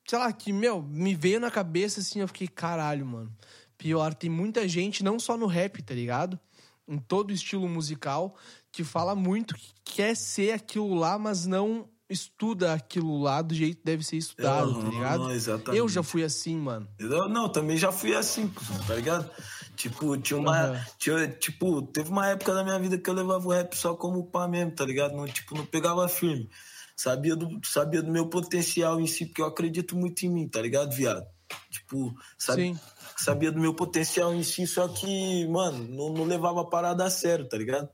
[0.07, 3.35] Sei lá, que, meu, me veio na cabeça assim, eu fiquei, caralho, mano.
[3.77, 6.39] Pior, tem muita gente, não só no rap, tá ligado?
[6.87, 8.33] Em todo estilo musical,
[8.71, 13.77] que fala muito que quer ser aquilo lá, mas não estuda aquilo lá do jeito
[13.77, 15.31] que deve ser estudado, tá ligado?
[15.31, 15.77] exatamente.
[15.77, 16.87] Eu já fui assim, mano.
[16.97, 18.51] Eu, não, também já fui assim,
[18.87, 19.29] tá ligado?
[19.79, 20.57] Tipo, tinha uma.
[20.57, 20.85] Aham.
[20.97, 24.25] Tinha, tipo, teve uma época da minha vida que eu levava o rap só como
[24.25, 25.15] pá mesmo, tá ligado?
[25.15, 26.49] Não, tipo, não pegava firme.
[26.97, 30.61] Sabia do, sabia do meu potencial em si, porque eu acredito muito em mim, tá
[30.61, 31.25] ligado, viado?
[31.71, 32.77] Tipo, sabe,
[33.15, 37.09] sabia do meu potencial em si, só que, mano, não, não levava a parada a
[37.09, 37.87] sério, tá ligado?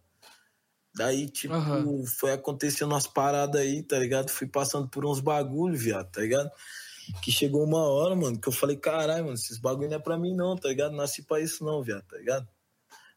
[0.95, 2.03] Daí, tipo, Aham.
[2.17, 4.31] foi acontecendo umas paradas aí, tá ligado?
[4.31, 6.49] Fui passando por uns bagulho, viado, tá ligado?
[7.21, 10.17] Que chegou uma hora, mano, que eu falei, caralho, mano, esses bagulho não é pra
[10.17, 10.95] mim não, tá ligado?
[10.95, 12.47] Nasci pra isso não, viado, tá ligado?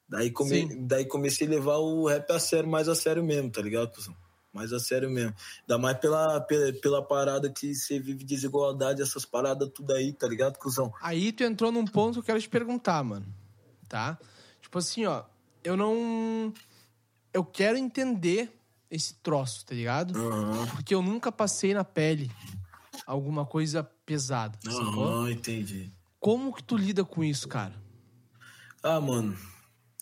[0.09, 0.77] Daí, come...
[0.87, 4.14] Daí comecei a levar o rap a sério, mais a sério mesmo, tá ligado, cuzão?
[4.53, 5.35] Mais a sério mesmo.
[5.61, 10.27] Ainda mais pela, pela, pela parada que você vive desigualdade, essas paradas tudo aí, tá
[10.27, 10.92] ligado, cuzão?
[11.03, 13.27] Aí tu entrou num ponto que eu quero te perguntar, mano.
[13.88, 14.18] Tá?
[14.61, 15.24] Tipo assim, ó.
[15.62, 16.53] Eu não.
[17.33, 18.51] Eu quero entender
[18.90, 20.18] esse troço, tá ligado?
[20.18, 22.31] Aham, Porque eu nunca passei na pele
[23.09, 24.59] alguma coisa pesada.
[24.62, 25.09] sacou?
[25.09, 25.90] aham, entendi.
[26.21, 27.75] Como que tu lida com isso, cara?
[28.83, 29.37] Ah, mano,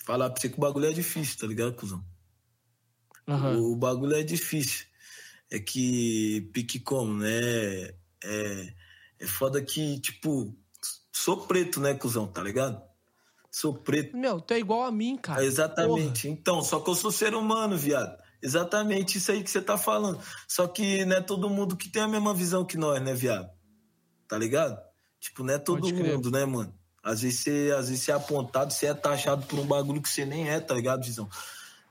[0.04, 2.04] falar pra você que o bagulho é difícil, tá ligado, cuzão?
[3.28, 3.58] Aham.
[3.58, 4.86] O bagulho é difícil.
[5.48, 7.94] É que pique como, né?
[8.24, 8.74] É,
[9.20, 10.52] é foda que, tipo,
[11.12, 12.82] sou preto, né, cuzão, tá ligado?
[13.50, 14.16] Sou preto.
[14.16, 15.44] Meu, tu é igual a mim, cara.
[15.44, 16.28] Exatamente.
[16.28, 18.20] Então, só que eu sou ser humano, viado.
[18.46, 20.20] Exatamente isso aí que você tá falando.
[20.46, 23.50] Só que não é todo mundo que tem a mesma visão que nós, né, viado?
[24.28, 24.80] Tá ligado?
[25.18, 26.14] Tipo, não é todo Pode crer.
[26.14, 26.72] mundo, né, mano?
[27.02, 30.08] Às vezes, você, às vezes você é apontado, você é taxado por um bagulho que
[30.08, 31.28] você nem é, tá ligado, visão?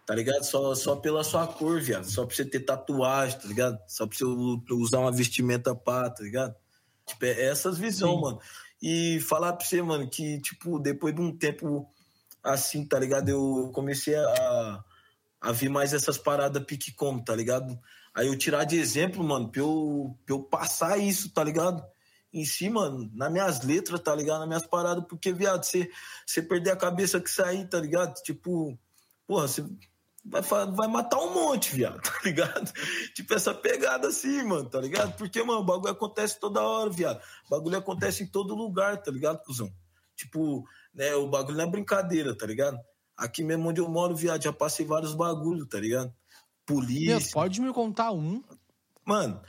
[0.05, 0.45] Tá ligado?
[0.45, 2.05] Só, só pela sua cor, viado.
[2.05, 3.77] Só pra você ter tatuagem, tá ligado?
[3.85, 4.23] Só pra você
[4.71, 6.55] usar uma vestimenta pá, tá ligado?
[7.05, 8.39] Tipo, é essas visões, mano.
[8.81, 11.85] E falar pra você, mano, que, tipo, depois de um tempo
[12.41, 13.27] assim, tá ligado?
[13.27, 14.83] Eu comecei a,
[15.45, 17.79] a ver mais essas paradas pique como, tá ligado?
[18.15, 21.85] Aí eu tirar de exemplo, mano, pra eu, pra eu passar isso, tá ligado?
[22.33, 24.39] Em si, mano, nas minhas letras, tá ligado?
[24.39, 28.15] Nas minhas paradas, porque, viado, você, perder a cabeça que sair, tá ligado?
[28.23, 28.75] Tipo,
[29.27, 29.63] porra, você
[30.25, 32.73] vai, vai matar um monte, viado, tá ligado?
[33.13, 35.15] Tipo, essa pegada assim, mano, tá ligado?
[35.15, 37.21] Porque, mano, o bagulho acontece toda hora, viado.
[37.45, 39.71] O bagulho acontece em todo lugar, tá ligado, cuzão?
[40.15, 42.79] Tipo, né, o bagulho não é brincadeira, tá ligado?
[43.17, 46.07] Aqui mesmo onde eu moro, viado, já passei vários bagulhos, tá ligado?
[46.07, 47.31] Meu, Polícia.
[47.31, 48.43] pode me contar um?
[49.05, 49.41] Mano,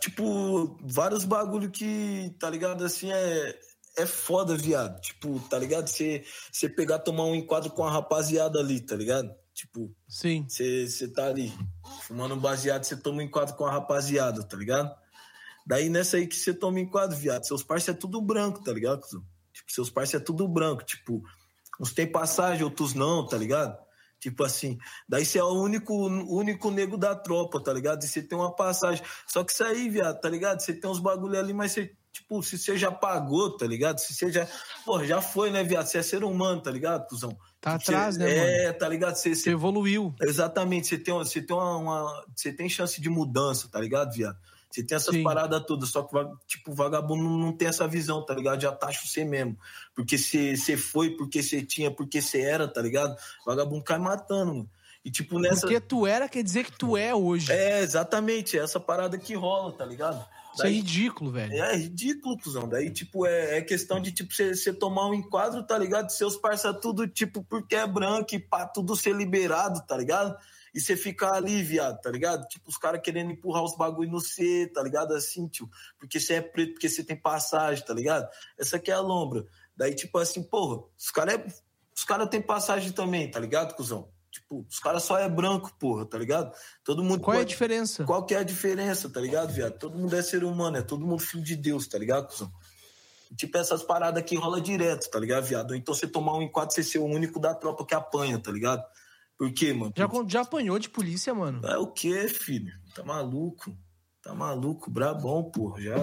[0.00, 3.58] tipo, vários bagulho que, tá ligado, assim, é,
[3.96, 5.00] é foda, viado.
[5.00, 5.88] Tipo, tá ligado?
[5.88, 6.24] Você
[6.74, 9.34] pegar, tomar um enquadro com a rapaziada ali, tá ligado?
[9.52, 10.46] Tipo, Sim.
[10.46, 11.52] você tá ali,
[12.02, 14.94] fumando um baseado, você toma um enquadro com a rapaziada, tá ligado?
[15.66, 18.70] Daí nessa aí que você toma um enquadro, viado, seus parceiros é tudo branco, tá
[18.72, 19.00] ligado?
[19.00, 21.22] Tipo, seus parceiros é tudo branco, tipo,
[21.80, 23.76] uns tem passagem, outros não, tá ligado?
[24.18, 28.02] Tipo assim, daí você é o único, único nego da tropa, tá ligado?
[28.02, 29.04] E você tem uma passagem.
[29.26, 30.60] Só que isso aí, viado, tá ligado?
[30.60, 33.98] Você tem uns bagulho ali, mas você, tipo, se você já pagou, tá ligado?
[33.98, 34.48] Se você já.
[34.86, 35.86] Porra, já foi, né, viado?
[35.86, 37.36] Você é ser humano, tá ligado, cuzão?
[37.60, 39.16] Tá Tipo, atrás, você- né, É, tá ligado?
[39.16, 40.14] Você, Você você evoluiu.
[40.22, 44.38] Exatamente, você tem, você tem uma, uma- você tem chance de mudança, tá ligado, viado?
[44.70, 45.22] Você tem essas Sim.
[45.22, 48.60] paradas todas, só que, tipo, vagabundo não, tem essa visão, tá ligado?
[48.60, 49.56] Já taxa você mesmo.
[49.94, 53.16] Porque você você foi, porque você tinha, porque você era, tá ligado?
[53.44, 54.70] Vagabundo cai matando, mano.
[55.04, 55.60] E, tipo, nessa.
[55.60, 57.52] Porque tu era, quer dizer que tu é hoje.
[57.52, 60.26] É, exatamente, é essa parada que rola, tá ligado?
[60.52, 61.52] Isso é ridículo, velho.
[61.52, 62.68] É ridículo, cuzão.
[62.68, 66.10] Daí, tipo, é, é questão de, tipo, você tomar um enquadro, tá ligado?
[66.10, 70.36] Seus parça tudo, tipo, porque é branco e pá, tudo ser liberado, tá ligado?
[70.76, 72.46] E você ficar ali, viado, tá ligado?
[72.48, 75.14] Tipo, os caras querendo empurrar os bagulho no C, tá ligado?
[75.14, 75.68] Assim, tio.
[75.98, 78.28] Porque você é preto, porque você tem passagem, tá ligado?
[78.58, 79.46] Essa aqui é a lombra.
[79.74, 81.46] Daí, tipo assim, porra, os caras é,
[81.96, 84.10] os cara têm passagem também, tá ligado, cuzão?
[84.30, 86.54] Tipo, os caras só é branco, porra, tá ligado?
[86.84, 88.04] Todo mundo Qual é a pode- diferença?
[88.04, 89.78] qual que é a diferença, tá ligado, viado?
[89.78, 92.52] Todo mundo é ser humano, é todo mundo filho de Deus, tá ligado, cuzão?
[93.34, 95.70] Tipo, essas paradas aqui rola direto, tá ligado, viado?
[95.70, 98.52] Ou Então você tomar um enquadro, você ser o único da tropa que apanha, tá
[98.52, 98.84] ligado?
[99.38, 99.92] Por quê, mano?
[99.96, 101.66] Já, já apanhou de polícia, mano?
[101.66, 102.72] É o quê, filho?
[102.94, 103.76] Tá maluco?
[104.22, 104.90] Tá maluco?
[104.90, 105.96] Brabão, porra, já.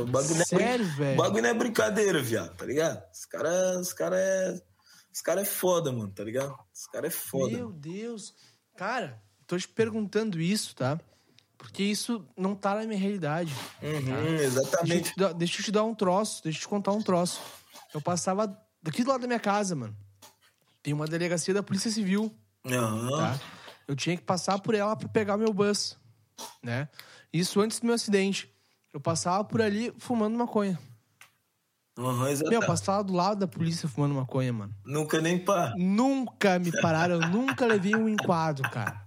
[0.00, 1.14] O bagulho é Sério, brin- velho?
[1.14, 3.02] O bagulho não é brincadeira, viado, tá ligado?
[3.12, 4.60] Os caras os cara é.
[5.14, 6.54] Os caras é foda, mano, tá ligado?
[6.74, 7.56] Os caras é foda.
[7.56, 8.34] Meu Deus.
[8.76, 10.98] Cara, tô te perguntando isso, tá?
[11.58, 13.54] Porque isso não tá na minha realidade.
[13.82, 15.12] Uhum, Deixa eu, exatamente.
[15.12, 17.40] te dar, deixa eu te dar um troço, deixa eu te contar um troço.
[17.94, 19.96] Eu passava daqui do lado da minha casa, mano.
[20.82, 22.34] Tem uma delegacia da Polícia Civil,
[22.66, 23.10] Aham.
[23.16, 23.40] tá?
[23.86, 25.96] Eu tinha que passar por ela pra pegar meu bus,
[26.62, 26.88] né?
[27.32, 28.52] Isso antes do meu acidente.
[28.92, 30.78] Eu passava por ali fumando maconha.
[31.98, 32.66] Aham, Meu, eu exatamente.
[32.66, 34.74] passava do lado da polícia fumando maconha, mano.
[34.84, 35.74] Nunca nem pá.
[35.76, 39.00] Nunca me pararam, eu nunca levei um enquadro, cara.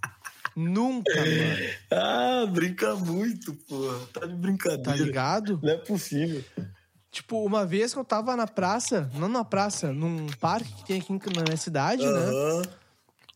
[0.55, 1.57] Nunca, mano.
[1.91, 4.05] Ah, brinca muito, porra.
[4.13, 4.83] Tá de brincadeira.
[4.83, 5.59] Tá ligado?
[5.61, 6.43] Não é possível.
[7.15, 10.99] Tipo, uma vez que eu tava na praça, não na praça, num parque que tem
[10.99, 12.19] aqui na minha cidade, né?
[12.19, 12.61] Aham.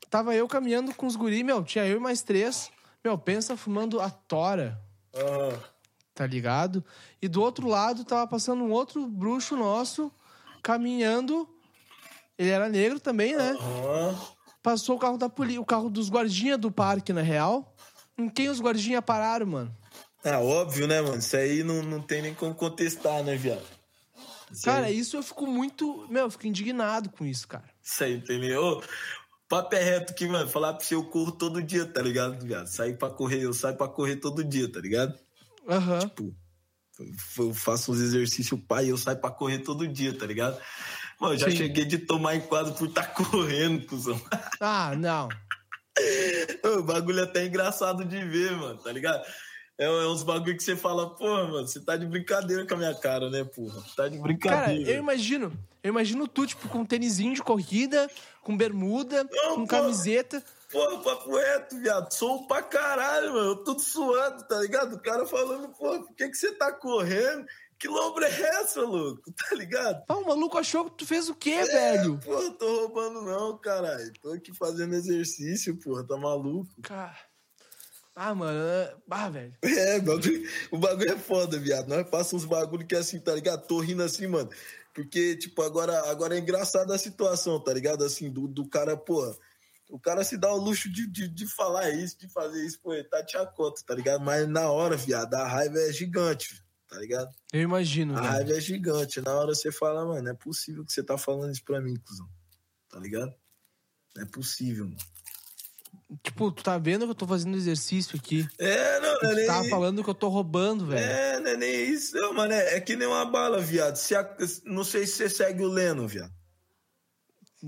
[0.09, 2.69] Tava eu caminhando com os guri, meu, tinha eu e mais três.
[3.01, 4.77] Meu, pensa fumando a tora,
[5.15, 5.57] Aham.
[6.13, 6.83] tá ligado?
[7.21, 10.11] E do outro lado tava passando um outro bruxo nosso,
[10.61, 11.47] caminhando.
[12.37, 13.51] Ele era negro também, né?
[13.51, 14.19] Aham.
[14.61, 17.73] Passou o carro da polícia, o carro dos guardinha do parque, na real.
[18.17, 19.77] Em quem os guardinha pararam, mano?
[20.23, 21.17] Ah, óbvio, né, mano?
[21.17, 23.63] Isso aí não, não tem nem como contestar, né, viado?
[24.51, 26.07] Isso Cara, aí, isso eu fico muito.
[26.09, 27.69] Meu, eu fico indignado com isso, cara.
[27.83, 28.61] Isso aí, entendeu?
[28.63, 28.83] Ô,
[29.47, 32.67] Papo é reto que, mano, falar pra você, eu corro todo dia, tá ligado, viado?
[32.67, 35.17] Sair pra correr, eu saio pra correr todo dia, tá ligado?
[35.67, 35.99] Aham.
[35.99, 36.35] Tipo,
[37.37, 40.59] eu- faço uns exercícios pai e eu saio pra correr todo dia, tá ligado?
[41.19, 41.57] Mano, eu já Sim.
[41.57, 44.21] cheguei de tomar enquadro por estar correndo, cuzão.
[44.59, 45.29] Ah, não.
[46.77, 49.23] O bagulho é até engraçado de ver, mano, tá ligado?
[49.79, 52.77] É, é uns bagulho que você fala, porra, mano, você tá de brincadeira com a
[52.77, 53.81] minha cara, né, porra?
[53.95, 54.91] Tá de Cara, brincadeira.
[54.91, 55.53] eu imagino.
[55.81, 58.11] Eu imagino tu, tipo, com um tênisinho de corrida,
[58.43, 59.67] com bermuda, Não, com pô.
[59.67, 60.43] camiseta.
[60.69, 62.11] Porra, papo reto, viado.
[62.11, 63.51] Sou pra caralho, mano.
[63.51, 64.95] Eu tô suando, tá ligado?
[64.97, 67.45] O cara falando, pô, por que, que você tá correndo?
[67.79, 69.21] Que lombra é essa, louco?
[69.49, 70.05] Tá ligado?
[70.05, 72.19] Pá, o maluco achou que tu fez o quê, velho?
[72.19, 74.11] Pô, eu tô roubando não, caralho.
[74.21, 76.05] Tô aqui fazendo exercício, porra.
[76.05, 76.69] Tá maluco?
[76.81, 77.15] Cara.
[78.21, 78.59] Ah, mano.
[78.59, 79.53] é- Ah, velho.
[79.63, 81.87] É, bagulho, o bagulho é foda, viado.
[81.87, 83.65] Nós passa uns bagulho que é assim, tá ligado?
[83.65, 84.49] Tô rindo assim, mano.
[84.93, 88.03] Porque, tipo, agora, agora é engraçada a situação, tá ligado?
[88.03, 89.33] Assim, do, do cara, porra.
[89.89, 92.91] O cara se dá o luxo de, de, de falar isso, de fazer isso, pô,
[93.05, 94.21] tá te conta, tá ligado?
[94.21, 97.33] Mas na hora, viado, a raiva é gigante, tá ligado?
[97.53, 99.21] Eu imagino, A raiva é gigante.
[99.21, 101.95] Na hora você fala, mano, não é possível que você tá falando isso pra mim,
[101.95, 102.29] cuzão.
[102.89, 103.33] Tá ligado?
[104.15, 104.97] Não é possível, mano.
[106.23, 108.47] Tipo, tu tá vendo que eu tô fazendo exercício aqui.
[108.57, 109.45] É, não, não é Tu nem...
[109.45, 111.03] tá falando que eu tô roubando, velho.
[111.05, 112.51] É, não é nem isso, não, mano.
[112.51, 113.95] É, é que nem uma bala, viado.
[113.95, 114.35] Se a-
[114.65, 116.33] não sei se você segue o Lennon, viado.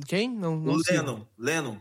[0.07, 0.29] Quem?
[0.33, 0.81] Não, não o.
[0.89, 1.77] Lennon, Lennon.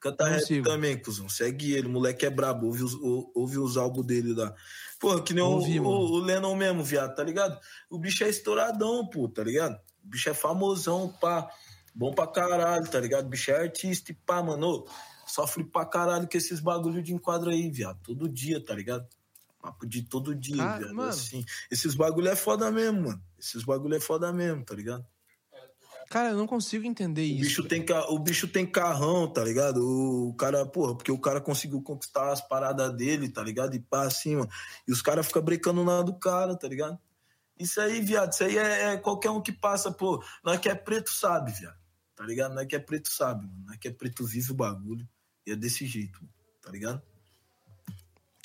[0.00, 0.64] Canta rap sigo.
[0.68, 1.28] também, cuzão.
[1.28, 2.66] Segue ele, o moleque é brabo.
[2.66, 4.54] Ouve os, ou- ouve os álbuns dele lá.
[5.00, 5.90] Pô, que nem o, Ouvi, mano.
[5.90, 7.58] o, o Lennon mesmo, viado, tá ligado?
[7.90, 9.74] O bicho é estouradão, pô, tá ligado?
[10.04, 11.50] O bicho é famosão, pá.
[11.94, 13.26] Bom pra caralho, tá ligado?
[13.26, 14.66] O bicho é artista e pá, mano.
[14.68, 14.88] Ô,
[15.26, 17.98] Sofre pra caralho com esses bagulho de enquadro aí, viado.
[18.02, 19.06] Todo dia, tá ligado?
[19.60, 20.94] Papo de todo dia, Cara, viado.
[20.94, 21.08] mano.
[21.10, 21.44] Assim.
[21.70, 23.22] Esses bagulho é foda mesmo, mano.
[23.38, 25.04] Esses bagulho é foda mesmo, tá ligado?
[26.08, 27.40] Cara, eu não consigo entender O isso.
[27.40, 29.78] bicho, tem, o bicho tem carrão, tá ligado?
[29.84, 33.74] O cara, porra, porque o cara conseguiu conquistar as paradas dele, tá ligado?
[33.74, 34.48] E pá, assim, mano.
[34.86, 36.96] E os caras ficam brecando nada do cara, tá ligado?
[37.58, 40.22] Isso aí, viado, isso aí é, é qualquer um que passa, pô.
[40.44, 41.76] Nós que é preto sabe, viado.
[42.14, 42.54] Tá ligado?
[42.54, 43.64] Nós que é preto sabe, mano.
[43.66, 45.08] Nós que é preto vive o bagulho.
[45.46, 46.20] E é desse jeito,
[46.60, 47.00] tá ligado?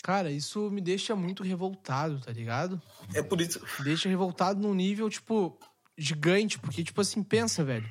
[0.04, 2.82] Cara, isso me deixa muito revoltado, tá ligado?
[3.14, 3.62] É por isso.
[3.84, 5.58] Deixa revoltado num nível, tipo,
[5.98, 6.58] gigante.
[6.58, 7.88] Porque, tipo assim, pensa, velho.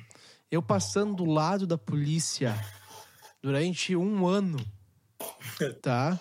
[0.49, 2.53] Eu passando do lado da polícia
[3.41, 4.59] durante um ano,
[5.81, 6.19] tá?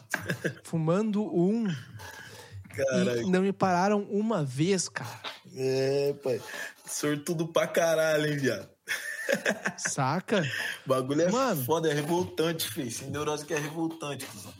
[0.63, 1.67] Fumando um.
[2.69, 3.23] Caralho.
[3.23, 5.21] E não me pararam uma vez, cara.
[5.55, 6.41] É, pai.
[6.87, 8.69] Sortudo pra caralho, hein, viado.
[9.77, 10.43] Saca?
[10.85, 11.65] O bagulho é Mano.
[11.65, 12.91] foda, é revoltante, filho.
[12.91, 14.53] Sem neurose que é revoltante, cuzão.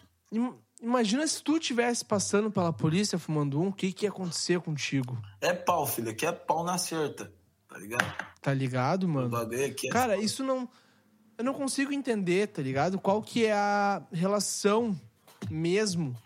[0.83, 5.21] Imagina se tu tivesse passando pela polícia fumando um, o que que ia acontecer contigo?
[5.41, 6.11] É pau, filho.
[6.11, 7.33] Aqui é pau na certa.
[7.69, 8.15] Tá ligado?
[8.41, 9.37] Tá ligado, mano?
[9.37, 9.91] aqui é.
[9.91, 10.69] Cara, isso não.
[11.37, 12.99] Eu não consigo entender, tá ligado?
[12.99, 14.99] Qual que é a relação
[15.49, 16.17] mesmo.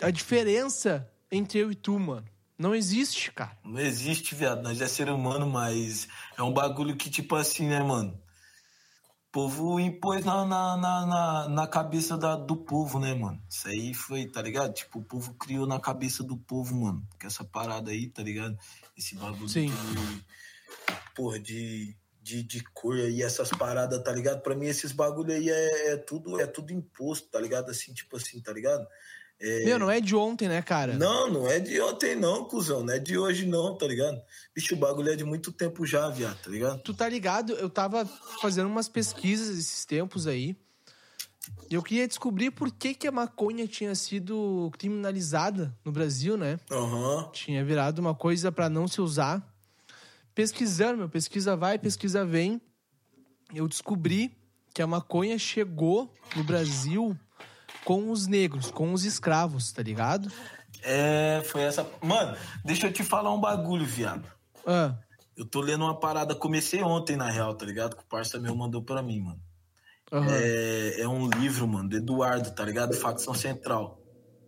[0.00, 2.24] A diferença entre eu e tu, mano.
[2.60, 3.56] Não existe, cara.
[3.64, 4.62] Não existe, viado.
[4.62, 6.06] Nós é ser humano, mas
[6.36, 8.12] é um bagulho que, tipo assim, né, mano?
[8.12, 13.42] O povo impôs na, na, na, na, cabeça da, do povo, né, mano?
[13.48, 14.74] Isso aí foi, tá ligado?
[14.74, 17.02] Tipo, o povo criou na cabeça do povo, mano.
[17.18, 18.58] Que essa parada aí, tá ligado?
[18.94, 19.68] Esse bagulho Sim.
[19.68, 20.24] de.
[21.14, 21.96] Porra, de.
[22.22, 24.42] De, de cor aí, essas paradas, tá ligado?
[24.42, 27.70] Pra mim, esses bagulho aí é, é tudo é tudo imposto, tá ligado?
[27.70, 28.86] Assim, tipo assim, tá ligado?
[29.40, 30.94] É, Meu, não é de ontem, né, cara?
[30.98, 32.84] não, não é de ontem não, cuzão.
[32.84, 34.20] Não é de hoje não, tá ligado?
[34.54, 36.82] Bicho, o bagulho é de muito tempo já, viado, tá ligado?
[36.82, 37.54] Tu tá ligado?
[37.54, 38.04] Eu tava
[38.42, 40.54] fazendo umas pesquisas esses tempos aí.
[41.70, 46.60] E eu queria descobrir por que, que a maconha tinha sido criminalizada no Brasil, né?
[46.70, 47.30] Aham.
[47.32, 49.42] Tinha virado uma coisa pra não se usar.
[50.34, 52.60] Pesquisando, meu, pesquisa vai, pesquisa vem.
[53.54, 54.36] Eu descobri
[54.74, 57.16] que a maconha chegou no Brasil
[57.84, 60.30] com os negros, com os escravos, tá ligado?
[60.82, 61.86] É, foi essa.
[62.02, 64.24] Mano, deixa eu te falar um bagulho, viado.
[64.66, 64.94] Ah,
[65.36, 67.96] Eu tô lendo uma parada, comecei ontem, na real, tá ligado?
[67.96, 69.40] Que o parça meu mandou pra mim, mano.
[70.12, 70.26] aham.
[70.30, 72.94] É, é um livro, mano, do Eduardo, tá ligado?
[72.94, 73.98] Facção Central.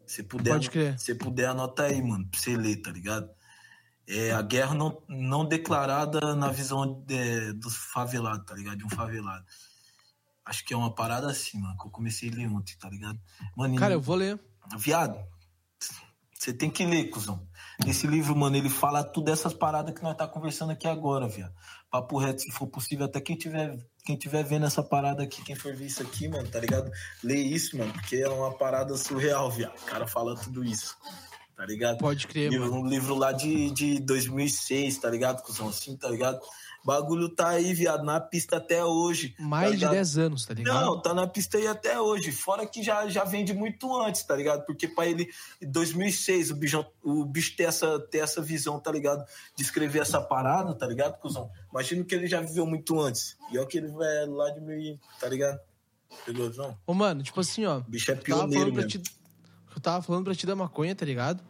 [0.06, 0.98] Se puder, Pode crer.
[0.98, 3.30] Se puder, anota aí, mano, pra você ler, tá ligado?
[4.06, 8.76] É a guerra não, não declarada na visão de, dos favelados, tá ligado?
[8.78, 9.44] De um favelado.
[10.44, 13.18] Acho que é uma parada assim, mano, que eu comecei a ler ontem, tá ligado?
[13.56, 14.40] Mano, Cara, eu vou ler.
[14.76, 15.18] Viado,
[16.42, 17.46] você tem que ler, cuzão.
[17.86, 21.54] Esse livro, mano, ele fala tudo dessas paradas que nós tá conversando aqui agora, viado.
[21.88, 25.54] Papo reto, se for possível, até quem tiver, quem tiver vendo essa parada aqui, quem
[25.54, 26.90] for ver isso aqui, mano, tá ligado?
[27.22, 29.78] Lê isso, mano, porque é uma parada surreal, viado.
[29.82, 30.96] O cara fala tudo isso,
[31.54, 31.98] tá ligado?
[31.98, 32.82] Pode crer, livro, mano.
[32.82, 35.68] Um livro lá de, de 2006, tá ligado, cuzão?
[35.68, 36.40] Assim, tá ligado?
[36.84, 39.30] Bagulho tá aí, viado, na pista até hoje.
[39.30, 39.92] tá Mais de ligado?
[39.92, 40.84] 10 anos, tá ligado?
[40.84, 42.32] Não, tá na pista aí até hoje.
[42.32, 44.66] Fora que já, já vende muito antes, tá ligado?
[44.66, 45.28] Porque pra ele,
[45.60, 49.24] em 2006, o bicho, o bicho ter, essa, ter essa visão, tá ligado?
[49.56, 51.50] De escrever essa parada, tá ligado, cuzão?
[51.70, 53.36] Imagino que ele já viveu muito antes.
[53.52, 55.60] E olha que ele é lá de meio, tá ligado?
[56.26, 56.76] Pegou, não?
[56.86, 57.78] Ô, mano, tipo assim, ó.
[57.78, 58.88] O bicho é pioneiro mesmo.
[58.88, 59.02] ti,
[59.74, 61.42] eu tava falando pra ti da maconha, tá ligado?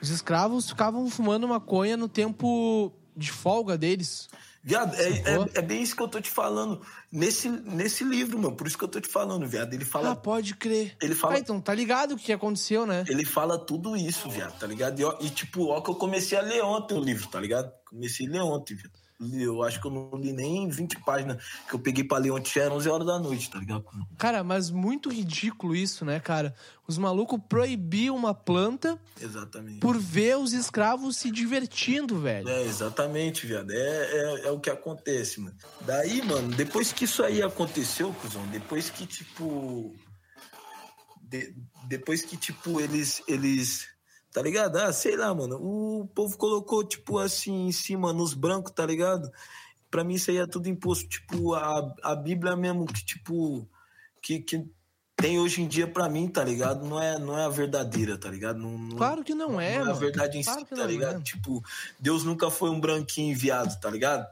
[0.00, 4.28] Os escravos ficavam fumando maconha no tempo de folga deles.
[4.66, 6.80] Viado, é, é, é bem isso que eu tô te falando.
[7.12, 8.56] Nesse, nesse livro, mano.
[8.56, 9.74] Por isso que eu tô te falando, viado.
[9.74, 10.96] Ele fala Ah, pode crer.
[11.02, 13.04] Ele fala- Ah, então tá ligado o que aconteceu, né?
[13.06, 14.98] Ele fala tudo isso, viado, tá ligado?
[14.98, 17.70] E, ó- e, tipo, ó que eu comecei a ler ontem o livro, tá ligado?
[17.84, 19.03] Comecei a ler ontem, viado.
[19.20, 22.58] Eu acho que eu não li nem 20 páginas que eu peguei pra ler ontem,
[22.58, 23.84] era 11 horas da noite, tá ligado?
[24.18, 26.52] Cara, mas muito ridículo isso, né, cara?
[26.86, 29.78] Os malucos proibiam uma planta Exatamente.
[29.78, 32.48] por ver os escravos se divertindo, velho.
[32.48, 33.70] É, exatamente, viado.
[33.70, 35.56] É, é, é o que acontece, mano.
[35.82, 39.94] Daí, mano, depois que isso aí aconteceu, cuzão, depois que, tipo.
[41.22, 41.54] de-
[41.86, 43.22] depois que, tipo, eles.
[43.28, 43.93] eles
[44.34, 44.76] tá ligado?
[44.76, 45.56] Ah, sei lá, mano.
[45.56, 49.30] O povo colocou, tipo, assim, em cima, nos brancos, tá ligado?
[49.90, 51.08] Pra mim isso aí é tudo imposto.
[51.08, 53.66] Tipo, a, a Bíblia mesmo, que, tipo.
[54.20, 54.66] Que, que
[55.16, 56.84] tem hoje em dia pra mim, tá ligado?
[56.84, 58.58] Não é, não é a verdadeira, tá ligado?
[58.58, 59.94] Não, não- Claro que não é, não é a mano.
[60.00, 61.20] verdade em Claro si, que tá não ligado?
[61.20, 61.22] é.
[61.22, 61.62] Tipo,
[62.00, 64.26] Deus nunca foi um branquinho enviado, tá ligado?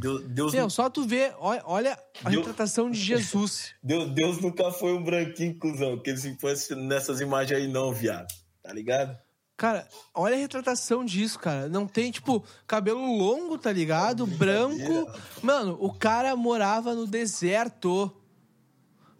[0.00, 3.74] Deus, Deus, Meu, só tu vê, olha, olha a Deu- retratação de Jesus.
[3.84, 7.92] Deus, Deus nunca foi um branquinho, cuzão, que ele se fosse nessas imagens aí não,
[7.92, 8.32] viado.
[8.62, 9.16] Tá ligado?
[9.56, 11.68] Cara, olha a retratação disso, cara.
[11.68, 14.26] Não tem, tipo, cabelo longo, tá ligado?
[14.26, 15.10] Branco.
[15.42, 18.12] Mano, o cara morava no deserto.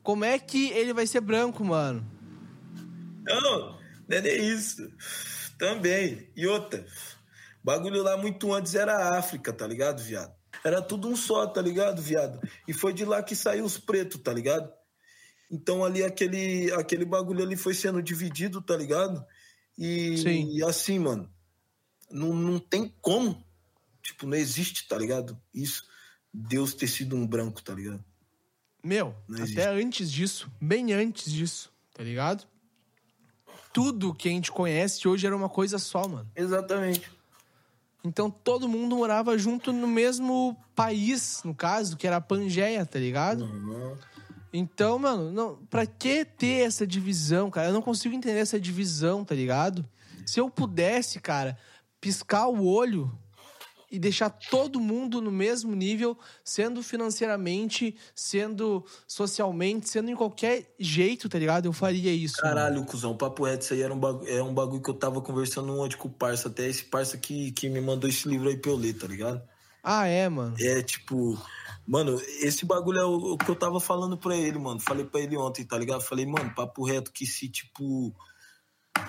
[0.03, 2.05] Como é que ele vai ser branco, mano?
[3.25, 3.79] Não,
[4.09, 4.91] não é nem isso.
[5.57, 6.29] Também.
[6.37, 6.85] E outra,
[7.63, 10.35] bagulho lá muito antes era a África, tá ligado, viado?
[10.65, 12.41] Era tudo um só, tá ligado, viado?
[12.67, 14.71] E foi de lá que saiu os pretos, tá ligado?
[15.51, 19.25] Então ali aquele, aquele bagulho ali foi sendo dividido, tá ligado?
[19.77, 20.57] E, Sim.
[20.57, 21.29] e assim, mano,
[22.11, 23.45] não, não tem como.
[24.03, 25.41] Tipo, não existe, tá ligado?
[25.53, 25.85] Isso.
[26.33, 28.05] Deus ter sido um branco, tá ligado?
[28.83, 32.47] Meu, até antes disso, bem antes disso, tá ligado?
[33.73, 36.31] Tudo que a gente conhece hoje era uma coisa só, mano.
[36.37, 37.11] Exatamente.
[38.05, 42.99] Então todo mundo morava junto no mesmo país, no caso, que era a Pangeia, tá
[42.99, 43.45] ligado?
[43.45, 43.97] Uhum.
[44.57, 47.71] Então, mano, não, pra que ter essa divisão, cara?
[47.71, 49.85] Eu não consigo entender essa divisão, tá ligado?
[50.25, 51.59] Se eu pudesse, cara,
[52.01, 53.11] piscar o olho
[53.91, 61.29] e deixar todo mundo no mesmo nível, sendo financeiramente, sendo socialmente, sendo em qualquer jeito,
[61.29, 61.67] tá ligado?
[61.67, 62.37] Eu faria isso.
[62.41, 62.55] mano.
[62.55, 65.21] Caralho, cuzão, papo reto, isso aí era um bagulho, é um bagulho que eu tava
[65.21, 68.57] conversando ontem com o parça, até esse parça que, que me mandou esse livro aí
[68.57, 69.43] pra eu ler, tá ligado?
[69.85, 70.57] Ah, é, mano.
[70.59, 71.39] É tipo,
[71.87, 74.81] mano, esse bagulho é o, que eu tava falando pra ele, mano.
[74.81, 76.01] Falei pra ele ontem, tá ligado?
[76.01, 78.15] Falei, mano, papo reto, que se, tipo,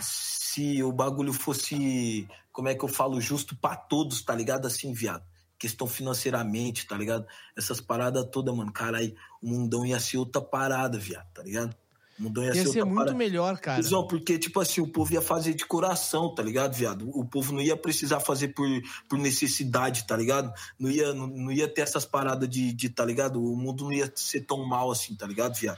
[0.02, 4.68] se o bagulho fosse, como é que eu falo, justo pra todos, tá ligado?
[4.68, 5.24] Assim, viado.
[5.58, 7.26] Questão financeiramente, tá ligado?
[7.58, 8.74] Essas paradas todas, mano.
[8.74, 11.74] Caralho, o mundão ia ser outra parada, viado, tá ligado?
[12.18, 13.18] Mundão ia, Ia ser outra muito parada.
[13.18, 13.82] melhor, cara.
[13.84, 17.10] Cusão, porque, tipo assim, o povo ia fazer de coração, tá ligado, viado?
[17.14, 18.66] O povo não ia precisar fazer por,
[19.10, 20.54] por necessidade, tá ligado?
[20.80, 23.44] Não ia, não, não ia ter essas paradas de, de, tá ligado?
[23.44, 25.78] O mundo não ia ser tão mal assim, tá ligado, viado?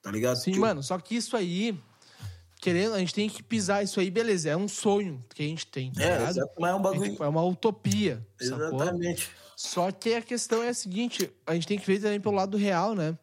[0.00, 0.36] Tá ligado?
[0.36, 1.78] Sim, Porque- mano, só que isso aí,
[2.60, 5.66] querendo, a gente tem que pisar isso aí, beleza, é um sonho que a gente
[5.66, 7.16] tem, tá É, exato, mas é um bagulho.
[7.22, 8.26] é uma utopia?
[8.40, 9.30] Exatamente.
[9.54, 12.56] Só que a questão é a seguinte, a gente tem que ver também pelo lado
[12.56, 13.16] real, né?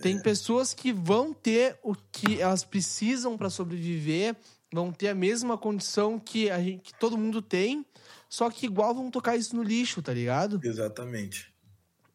[0.00, 4.36] Tem pessoas que vão ter o que elas precisam pra sobreviver,
[4.72, 7.84] vão ter a mesma condição que, a gente, que todo mundo tem,
[8.28, 10.60] só que igual vão tocar isso no lixo, tá ligado?
[10.62, 11.52] Exatamente.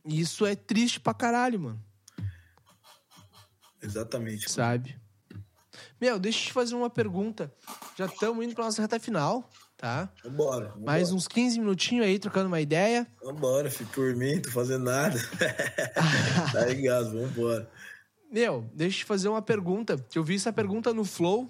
[0.06, 1.84] E isso é triste pra caralho, mano.
[3.82, 4.50] Exatamente.
[4.50, 4.96] sabe?
[6.00, 7.54] Meu, deixa eu te fazer uma pergunta.
[7.98, 9.50] Já estamos indo pra nossa reta final,
[9.84, 10.10] tá?
[10.24, 10.70] Vambora.
[10.70, 10.86] vambora.
[10.86, 13.06] Mais uns 15 minutinhos aí, trocando uma ideia.
[13.22, 13.90] Vambora, filho.
[13.90, 15.20] Por mim, tô fazendo nada.
[16.54, 17.70] tá ligado, vambora.
[18.32, 19.98] Meu, deixa eu te fazer uma pergunta.
[20.16, 21.50] Eu vi essa pergunta no Flow,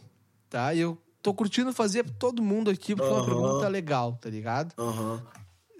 [0.49, 0.73] tá?
[0.73, 4.31] E eu tô curtindo fazer pra todo mundo aqui, porque é uma pergunta legal, tá
[4.31, 4.73] ligado?
[4.79, 5.23] Aham.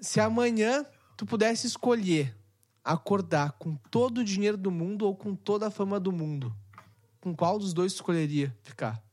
[0.00, 0.86] Se amanhã
[1.16, 2.36] tu pudesse escolher
[2.84, 6.54] acordar com todo o dinheiro do mundo ou com toda a fama do mundo,
[7.20, 9.03] com qual dos dois tu escolheria ficar?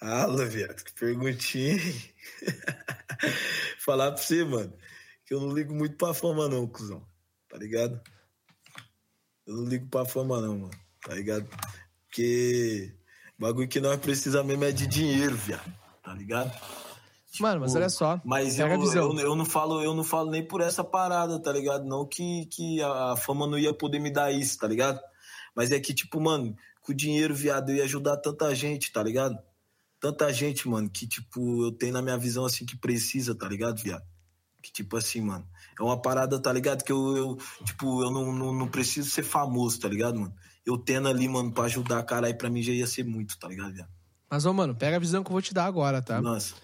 [0.00, 1.78] Ah, viado, que perguntinha.
[3.78, 4.72] Falar pra você, mano,
[5.24, 7.06] que eu não ligo muito pra fama, não, cuzão.
[7.48, 8.00] Tá ligado?
[9.46, 10.84] Eu não ligo pra fama, não, mano.
[11.02, 11.48] Tá ligado?
[12.06, 12.94] Porque
[13.38, 15.72] o bagulho que nós precisamos mesmo é de dinheiro, viado.
[16.02, 16.52] Tá ligado?
[17.40, 18.20] Mano, mas Tipo, olha só.
[18.24, 21.84] Mas eu, eu, eu não falo, eu não falo nem por essa parada, tá ligado?
[21.84, 25.00] Não que, que a fama não ia poder me dar isso, tá ligado?
[25.54, 29.02] Mas é que, tipo, mano, com o dinheiro, viado, eu ia ajudar tanta gente, tá
[29.02, 29.38] ligado?
[30.04, 33.82] Tanta gente, mano, que, tipo, eu tenho na minha visão, assim, que precisa, tá ligado,
[33.82, 34.04] viado?
[34.62, 35.48] Que, tipo assim, mano,
[35.80, 36.84] é uma parada, tá ligado?
[36.84, 40.34] Que eu, eu tipo, eu não, não, não preciso ser famoso, tá ligado, mano?
[40.66, 43.72] Eu tendo ali, mano, pra ajudar, caralho, pra mim já ia ser muito, tá ligado,
[43.72, 43.88] viado?
[44.28, 46.20] Mas, ô, mano, pega a visão que eu vou te dar agora, tá?
[46.20, 46.54] Nossa.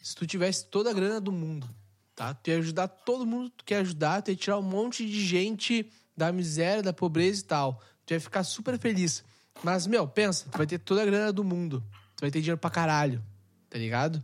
[0.00, 1.68] Se tu tivesse toda a grana do mundo,
[2.14, 2.32] tá?
[2.32, 5.26] Tu ia ajudar todo mundo que tu quer ajudar, tu ia tirar um monte de
[5.26, 7.82] gente da miséria, da pobreza e tal.
[8.06, 9.24] Tu ia ficar super feliz.
[9.64, 11.82] Mas, meu, pensa, tu vai ter toda a grana do mundo.
[12.16, 13.22] Tu vai ter dinheiro pra caralho,
[13.68, 14.22] tá ligado?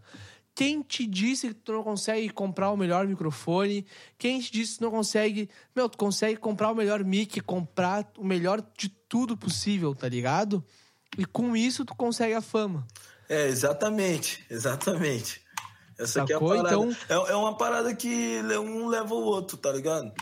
[0.55, 3.87] Quem te disse que tu não consegue comprar o melhor microfone?
[4.19, 5.49] Quem te disse que tu não consegue.
[5.75, 10.63] Meu, tu consegue comprar o melhor mic, comprar o melhor de tudo possível, tá ligado?
[11.17, 12.87] E com isso tu consegue a fama.
[13.29, 15.41] É, exatamente, exatamente.
[15.99, 16.57] Essa aqui é a Sacou?
[16.57, 16.69] parada.
[16.75, 20.13] Então- É, é uma parada que um leva o outro, tá ligado?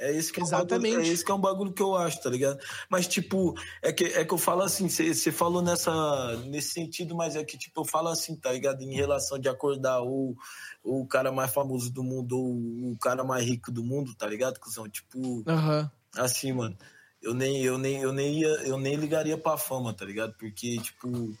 [0.00, 0.94] É isso que é um Exatamente.
[0.96, 2.58] bagulho- é que é um bagulho que eu acho, tá ligado?
[2.88, 7.36] Mas, tipo, é que, é que eu falo assim, você falou nessa, nesse sentido, mas
[7.36, 8.80] é que, tipo, eu falo assim, tá ligado?
[8.82, 10.34] Em relação de acordar ou,
[10.82, 14.26] ou o cara mais famoso do mundo ou o cara mais rico do mundo, tá
[14.26, 14.88] ligado, cuzão?
[14.88, 15.90] Tipo, Aham.
[16.16, 16.74] assim, mano,
[17.20, 20.32] eu nem, eu nem, eu nem ia, eu nem ligaria pra fama, tá ligado?
[20.38, 21.34] Porque, tipo,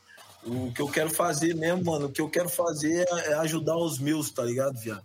[0.44, 3.78] o que eu quero fazer mesmo, mano, o que eu quero fazer é, é ajudar
[3.78, 5.04] os meus, tá ligado, viado?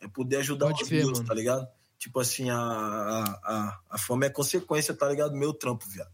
[0.00, 1.28] É poder ajudar Pode os crer, meus, mano.
[1.28, 1.68] tá ligado?
[1.98, 5.32] Tipo assim, a, a, a, fama é consequência, tá ligado?
[5.32, 6.12] Do meu trampo, viado.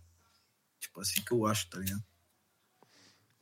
[0.80, 2.02] Tipo assim que eu acho, tá ligado?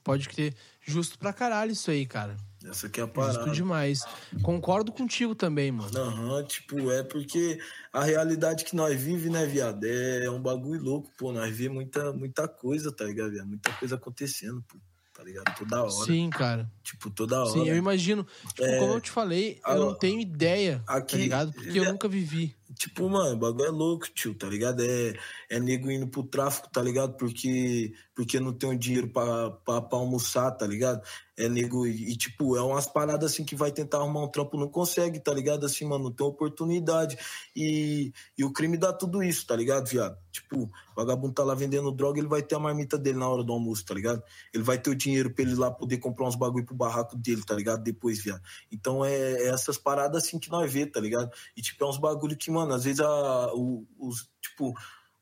[0.03, 0.55] Pode crer.
[0.81, 2.37] Justo pra caralho isso aí, cara.
[2.65, 3.51] Essa aqui é a Justo parada.
[3.53, 4.01] demais.
[4.43, 5.97] Concordo contigo também, mano.
[5.97, 7.61] Aham, tipo, é porque
[7.93, 11.33] a realidade que nós vive, né, viado, é um bagulho louco, pô.
[11.33, 13.47] Nós vê muita, muita coisa, tá ligado, viado?
[13.47, 14.79] Muita coisa acontecendo, pô.
[15.23, 15.55] Tá ligado?
[15.57, 15.91] Toda hora.
[16.07, 16.69] Sim, cara.
[16.83, 17.51] Tipo, toda hora.
[17.53, 18.27] Sim, eu imagino.
[18.49, 21.53] Tipo, É, como eu te falei, eu não tenho ideia, tá aqui- ligado?
[21.53, 22.57] Porque eu é- nunca vivi.
[22.77, 24.83] Tipo, mano, o bagulho é louco, tio, tá ligado?
[24.83, 25.15] É,
[25.51, 27.17] é nego indo pro tráfico, tá ligado?
[27.17, 31.01] Porque, porque não tem o dinheiro pra, pra, pra almoçar, tá ligado?
[31.39, 31.87] É nego.
[31.87, 35.33] E, tipo, é umas paradas assim que vai tentar arrumar um trampo, não consegue, tá
[35.33, 35.65] ligado?
[35.65, 37.17] Assim, mano, não tem oportunidade.
[37.57, 40.17] E, e o crime dá tudo isso, tá ligado, viado?
[40.31, 43.43] Tipo, o vagabundo tá lá vendendo droga, ele vai ter a marmita dele na hora
[43.43, 44.23] do almoço, tá ligado?
[44.53, 47.43] Ele vai ter o dinheiro pra ele lá poder comprar uns bagulho pro barraco dele,
[47.45, 47.83] tá ligado?
[47.83, 48.43] Depois, viado.
[48.71, 51.31] Então é, é essas paradas assim que nós vê, tá ligado?
[51.57, 54.75] E tipo, é uns bagulho que, mano, às vezes a, o- os, tipo,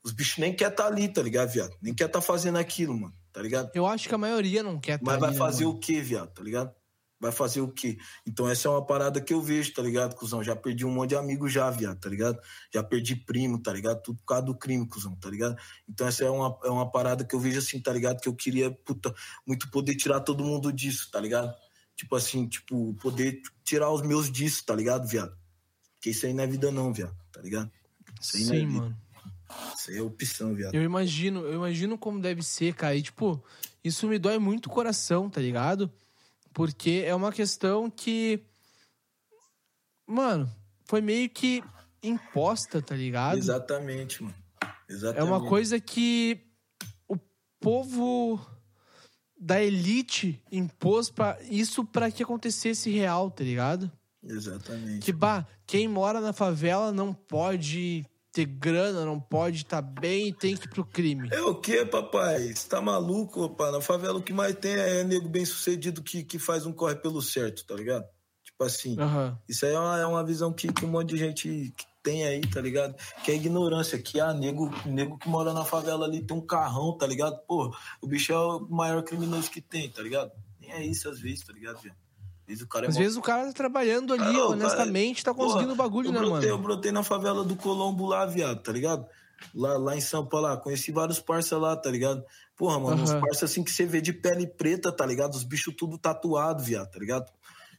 [0.05, 1.77] os bichos nem quer tá ali, tá ligado, viado?
[1.81, 3.71] Nem quer tá fazendo aquilo, mano, tá ligado?
[3.75, 5.77] Eu acho que a maioria não quer tá Mas vai ali, né, fazer mano?
[5.77, 6.75] o quê, viado, tá ligado?
[7.21, 7.99] Vai fazer o quê?
[8.27, 10.43] Então essa é uma parada que eu vejo, tá ligado, cuzão?
[10.43, 12.41] Já perdi um monte de amigo já, viado, tá ligado?
[12.73, 14.01] Já perdi primo, tá ligado?
[14.03, 15.55] Tudo por causa do crime, cuzão, tá ligado?
[15.87, 18.23] Então essa é uma, é uma parada que eu vejo assim, tá ligado?
[18.23, 19.15] Que eu queria, puta,
[19.47, 21.55] muito poder tirar todo mundo disso, tá ligado?
[21.95, 25.37] Tipo assim, tipo, poder tirar os meus disso, tá ligado, viado?
[25.97, 27.71] Porque isso aí não é vida não, viado, tá ligado?
[28.19, 28.81] Isso aí não é Sim, vida.
[28.81, 28.97] mano.
[29.77, 30.75] Isso aí é opção, viado.
[30.75, 32.95] Eu imagino, eu imagino como deve ser, cara.
[32.95, 33.43] E, tipo,
[33.83, 35.91] isso me dói muito o coração, tá ligado?
[36.53, 38.41] Porque é uma questão que.
[40.07, 40.51] Mano,
[40.85, 41.63] foi meio que
[42.03, 43.39] imposta, tá ligado?
[43.39, 44.35] Exatamente, mano.
[44.63, 45.31] É Exatamente.
[45.31, 46.41] uma coisa que
[47.09, 47.17] o
[47.61, 48.41] povo
[49.39, 53.91] da elite impôs para isso para que acontecesse real, tá ligado?
[54.23, 55.05] Exatamente.
[55.05, 60.33] Que bah, quem mora na favela não pode ter grana, não pode estar bem e
[60.33, 61.29] tem que ir pro crime.
[61.33, 62.55] É o que, papai?
[62.55, 63.73] Você tá maluco, rapaz?
[63.73, 66.97] Na favela o que mais tem é nego bem sucedido que, que faz um corre
[66.97, 68.05] pelo certo, tá ligado?
[68.45, 68.99] Tipo assim.
[68.99, 69.39] Aham.
[69.49, 72.41] Isso aí é uma, é uma visão que, que um monte de gente tem aí,
[72.41, 72.95] tá ligado?
[73.25, 76.97] Que é ignorância, que ah, nego, nego que mora na favela ali tem um carrão,
[76.97, 77.39] tá ligado?
[77.47, 80.33] Pô, o bicho é o maior criminoso que tem, tá ligado?
[80.61, 81.95] Nem é isso às vezes, tá ligado, velho?
[82.53, 85.33] Às vezes o cara é Às mó- vezes o cara tá trabalhando ali, honestamente, tá
[85.35, 86.63] cara, conseguindo o bagulho, eu né, brotei, Eu mano?
[86.69, 89.07] brotei na favela do Colombo lá, viado, tá ligado?
[89.55, 90.57] Lá, lá em Sampa, lá.
[90.57, 92.23] Conheci vários parça lá, tá ligado?
[92.57, 93.21] Porra, mano, uns Aham.
[93.21, 95.35] parça assim que você vê de pele preta, tá ligado?
[95.35, 97.31] Os bichos tudo tatuado, viado, tá ligado?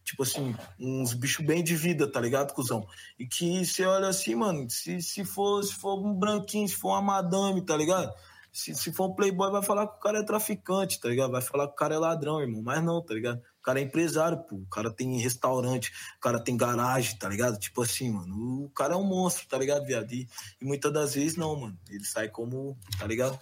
[0.04, 2.84] Tipo assim, uns bichos bem de vida, tá ligado, cuzão?
[3.20, 6.90] E que você olha assim, mano, se, se, for, se for um branquinho, se for
[6.90, 8.12] uma madame, tá ligado?
[8.52, 11.32] Se, se for um playboy, vai falar que o cara é traficante, tá ligado?
[11.32, 12.64] Vai falar que o cara é ladrão, irmão.
[12.64, 13.40] Mas não, tá ligado?
[13.62, 14.56] O cara é empresário, pô.
[14.56, 17.60] O cara tem restaurante, o cara tem garagem, tá ligado?
[17.60, 18.66] Tipo assim, mano.
[18.66, 20.12] O cara é um monstro, tá ligado, viado?
[20.12, 20.28] E,
[20.60, 21.80] e muitas das vezes não, mano.
[21.88, 23.40] Ele sai como, tá ligado?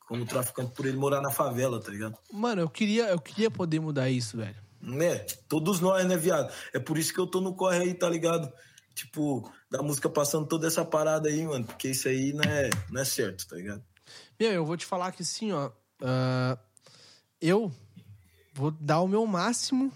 [0.00, 2.18] Como traficante por ele morar na favela, tá ligado?
[2.32, 4.56] Mano, eu queria, eu queria poder mudar isso, velho.
[4.82, 5.18] Né?
[5.48, 6.52] Todos nós, né, viado?
[6.74, 8.52] É por isso que eu tô no corre aí, tá ligado?
[8.92, 11.64] Tipo, da música passando toda essa parada aí, mano.
[11.64, 13.84] Porque isso aí não é, não é certo, tá ligado?
[14.38, 15.70] Meu, eu vou te falar que assim, ó.
[16.02, 16.58] ah,
[17.40, 17.72] eu
[18.60, 19.90] vou dar o meu máximo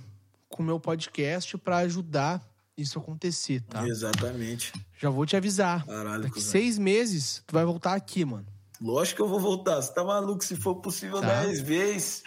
[0.48, 2.42] com o meu podcast pra ajudar
[2.76, 3.86] isso acontecer, tá?
[3.86, 4.72] Exatamente.
[4.98, 5.84] Já vou te avisar.
[5.84, 8.46] Caralho, Daqui seis meses, tu vai voltar aqui, mano.
[8.80, 9.80] Lógico que eu vou voltar.
[9.82, 10.42] Você tá maluco?
[10.44, 11.42] Se for possível, Tá.
[11.42, 12.22] dez vezes.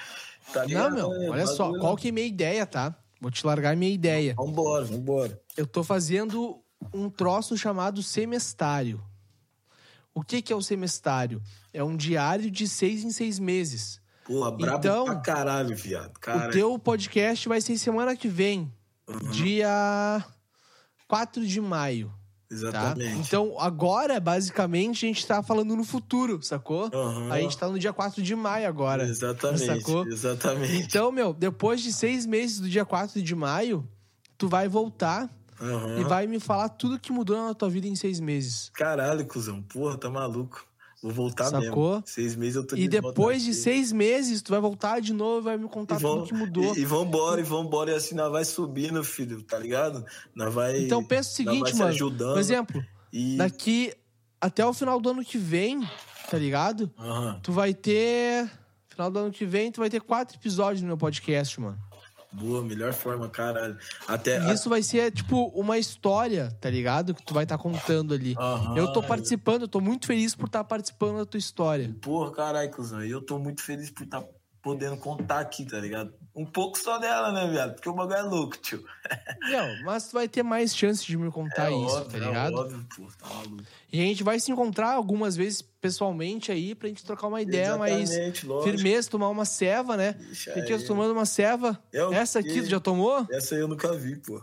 [0.53, 0.93] Tá Não, ligado?
[0.95, 2.95] meu, É, olha só, qual que é a minha ideia, tá?
[3.19, 4.35] Vou te largar a minha ideia.
[4.38, 5.41] Vambora, vambora.
[5.57, 6.61] Eu tô fazendo
[6.93, 9.03] um troço chamado semestário.
[10.13, 11.41] O que, que é o semestário?
[11.73, 13.99] É um diário de seis em seis meses.
[14.28, 16.19] Porra, brabo Então, pra caralho, viado.
[16.19, 18.71] Cara, O teu podcast vai ser semana que vem,
[19.07, 19.32] Uhum.
[19.32, 20.23] dia
[21.07, 22.09] 4 de maio.
[22.09, 22.55] Tá?
[22.55, 23.28] Exatamente.
[23.28, 26.89] Então, agora, basicamente, a gente tá falando no futuro, sacou?
[26.93, 27.32] Aham.
[27.32, 29.03] A gente tá no dia 4 de maio agora.
[29.03, 30.07] Exatamente, Sacou?
[30.07, 30.73] exatamente.
[30.84, 33.86] Então, meu, depois de seis meses do dia 4 de maio,
[34.38, 35.99] tu vai voltar Aham.
[35.99, 38.69] e vai me falar tudo que mudou na tua vida em seis meses.
[38.73, 39.61] Caralho, cuzão.
[39.63, 40.65] Porra, tá maluco.
[41.02, 41.91] Vou voltar Sacou?
[41.91, 42.04] mesmo.
[42.08, 45.41] Seis meses eu tô E de depois de seis meses, tu vai voltar de novo
[45.41, 46.76] e vai me contar vão, tudo que mudou.
[46.76, 47.91] e, e vambora, e vambora.
[47.91, 50.04] E assim nós vai subindo, filho, tá ligado?
[50.36, 50.84] Nós vai.
[50.84, 51.91] Então pensa o seguinte, se mano.
[51.91, 52.34] ajudando.
[52.34, 52.84] Por exemplo,
[53.14, 53.38] E...
[53.38, 53.93] daqui
[54.41, 55.88] até o final do ano que vem,
[56.32, 56.91] tá ligado?
[56.98, 57.39] Aham.
[57.43, 58.50] Tu vai ter.
[58.89, 61.78] Final do ano que vem, tu vai ter quatro episódios no meu podcast, mano.
[62.39, 63.75] Boa, melhor forma, caralho.
[64.07, 64.39] Até.
[64.39, 67.15] E isso vai ser, tipo, uma história, tá ligado?
[67.15, 68.35] Que tu vai estar contando ali.
[68.38, 68.77] Aham.
[68.77, 71.95] Eu tô participando, eu tô muito feliz por estar participando da tua história.
[71.99, 73.03] Porra, caralho, cuzão.
[73.03, 74.23] E eu tô muito feliz por estar
[74.61, 76.13] podendo contar aqui, tá ligado?
[76.39, 77.73] Um pouco só dela, né, viado?
[77.73, 78.85] Porque o bagulho é louco, tio.
[79.49, 82.53] Não, mas tu vai ter mais chance de me contar é isso, óbvio, tá ligado?
[82.55, 83.63] É óbvio, pô, tá maluco.
[83.91, 87.75] E a gente vai se encontrar algumas vezes pessoalmente aí pra gente trocar uma ideia
[87.75, 88.61] mais lógico.
[88.69, 90.15] firmeza, tomar uma ceva, né?
[90.31, 90.81] Ixi, Porque eu aí.
[90.83, 91.81] tô tomando uma ceva.
[91.91, 93.25] É Essa aqui tu já tomou?
[93.31, 94.39] Essa aí eu nunca vi, pô.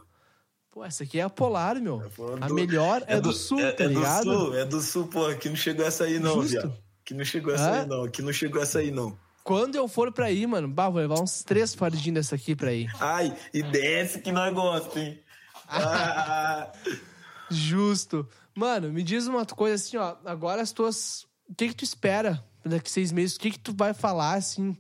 [0.73, 2.11] Pô, essa aqui é a Polar, meu.
[2.11, 4.25] falando A do- melhor é, do, sul, é, tá é ligado?
[4.25, 5.27] do sul, é do sul, pô.
[5.27, 6.51] Aqui não chegou essa aí, não, Justo.
[6.51, 6.77] viado.
[7.05, 7.81] Aqui não chegou essa Hã?
[7.83, 8.03] aí, não.
[8.03, 9.17] Aqui não chegou essa aí, não.
[9.45, 12.73] Quando eu for pra ir, mano, bah, vou levar uns três fardinhos dessa aqui pra
[12.73, 12.91] ir.
[12.99, 15.21] Ai, e desce que nós gostamos, hein?
[15.69, 16.73] Ah,
[17.51, 18.27] Justo.
[18.55, 20.17] Mano, me diz uma coisa assim, ó.
[20.25, 21.27] Agora as tuas.
[21.47, 23.37] O que que tu espera daqui seis meses?
[23.37, 24.75] O que que tu vai falar, assim,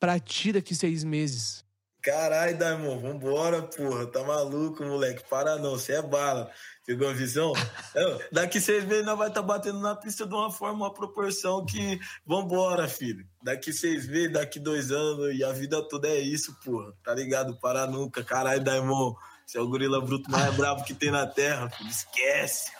[0.00, 1.64] pra ti daqui seis meses?
[2.02, 4.06] Caralho, Daimon, vambora, porra.
[4.06, 5.22] Tá maluco, moleque.
[5.28, 6.50] Para não, você é bala.
[6.86, 7.52] Pegou a visão?
[7.94, 11.64] É, Daqui seis meses nós vai estar batendo na pista de uma forma, uma proporção
[11.66, 11.98] que.
[12.24, 13.26] Vambora, filho.
[13.42, 16.92] Daqui seis meses, daqui dois anos, e a vida toda é isso, porra.
[17.02, 17.56] Tá ligado?
[17.58, 18.22] Para nunca.
[18.22, 19.14] Caralho, Daimon.
[19.44, 21.90] Você é o gorila bruto mais brabo que tem na terra, filho.
[21.90, 22.70] Esquece.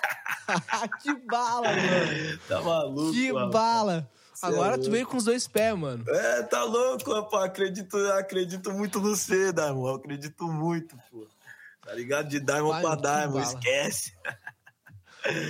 [1.02, 2.38] que bala, mano.
[2.48, 3.50] Tá maluco, Que rapaz.
[3.50, 4.11] bala.
[4.34, 4.90] Cê é Agora tu louco.
[4.92, 6.04] veio com os dois pés, mano.
[6.09, 7.44] É, tá louco, rapaz.
[7.44, 9.94] Acredito, acredito muito no você, Daimon.
[9.94, 11.26] Acredito muito, pô.
[11.87, 12.28] Tá ligado?
[12.28, 13.43] De Daimon Vai, pra bala.
[13.43, 14.12] esquece.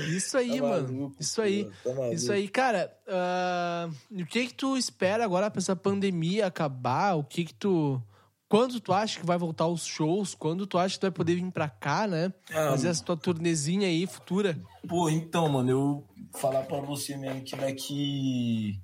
[0.09, 0.89] Isso aí, Tá mano.
[0.93, 1.71] maluco, Isso aí.
[1.85, 2.09] tá.
[2.13, 2.95] Isso aí, cara.
[3.09, 7.15] ah, o que que tu espera agora pra essa pandemia acabar?
[7.15, 8.03] O que que tu.
[8.49, 10.35] Quando tu acha que vai voltar os shows?
[10.35, 12.33] Quando tu acha que tu vai poder vir pra cá, né?
[12.51, 14.57] Ah, Fazer essa tua turnezinha aí futura?
[14.89, 16.05] Pô, então, mano, eu
[16.39, 18.81] falar pra você mesmo que daqui.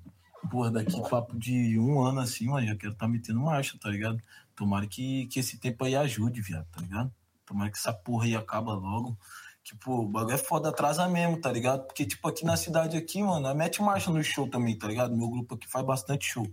[0.51, 4.21] Porra, daqui papo de um ano assim, mano, já quero tá metendo marcha, tá ligado?
[4.55, 7.09] Tomara que, que esse tempo aí ajude, viado, tá ligado?
[7.53, 9.15] Tomara que essa porra aí acaba logo.
[9.63, 11.85] Que, pô, o bagulho é foda, atrasa mesmo, tá ligado?
[11.85, 15.15] Porque, tipo, aqui na cidade aqui, mano, mete marcha no show também, tá ligado?
[15.15, 16.45] Meu grupo aqui faz bastante show,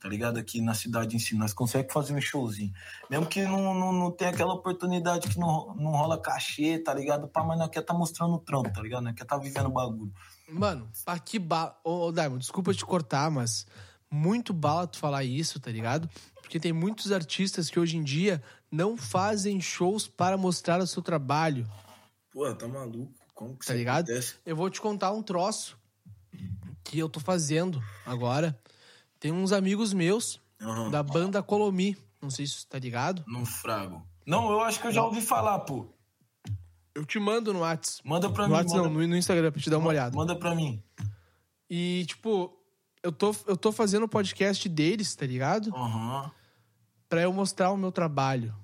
[0.00, 0.38] tá ligado?
[0.38, 2.72] Aqui na cidade em si, nós conseguimos fazer um showzinho.
[3.08, 7.28] Mesmo que não, não, não tenha aquela oportunidade que não, não rola cachê, tá ligado?
[7.28, 9.04] Pá, mas nós quer tá mostrando o trampo, tá ligado?
[9.04, 10.12] Nós quer tá vivendo o bagulho.
[10.48, 11.78] Mano, pá, que bala.
[11.84, 13.66] Ô, ô desculpa te cortar, mas
[14.10, 16.08] muito bala tu falar isso, tá ligado?
[16.40, 18.42] Porque tem muitos artistas que hoje em dia
[18.76, 21.66] não fazem shows para mostrar o seu trabalho,
[22.30, 23.10] Pô, tá maluco?
[23.34, 24.04] Como que tá isso ligado?
[24.10, 24.34] acontece?
[24.44, 25.78] Eu vou te contar um troço
[26.84, 28.58] que eu tô fazendo agora.
[29.18, 30.90] Tem uns amigos meus Aham.
[30.90, 31.96] da banda Colomi.
[32.20, 33.24] Não sei se tá ligado.
[33.26, 34.06] No frago.
[34.26, 35.86] Não, eu acho que eu já ouvi falar, pô.
[36.94, 38.00] Eu te mando no Whats.
[38.04, 38.54] Manda pra No mim.
[38.56, 40.16] Whats manda, não, no Instagram pra te dar uma olhada.
[40.16, 40.82] Manda pra mim.
[41.68, 42.54] E, tipo,
[43.02, 45.74] eu tô, eu tô fazendo o podcast deles, tá ligado?
[45.74, 46.30] Aham.
[47.08, 48.54] Pra eu mostrar o meu trabalho.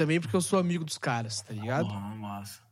[0.00, 1.90] Também porque eu sou amigo dos caras, tá ligado?
[1.90, 2.62] Aham, massa.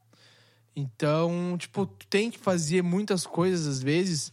[0.75, 4.33] Então, tipo, tu tem que fazer muitas coisas às vezes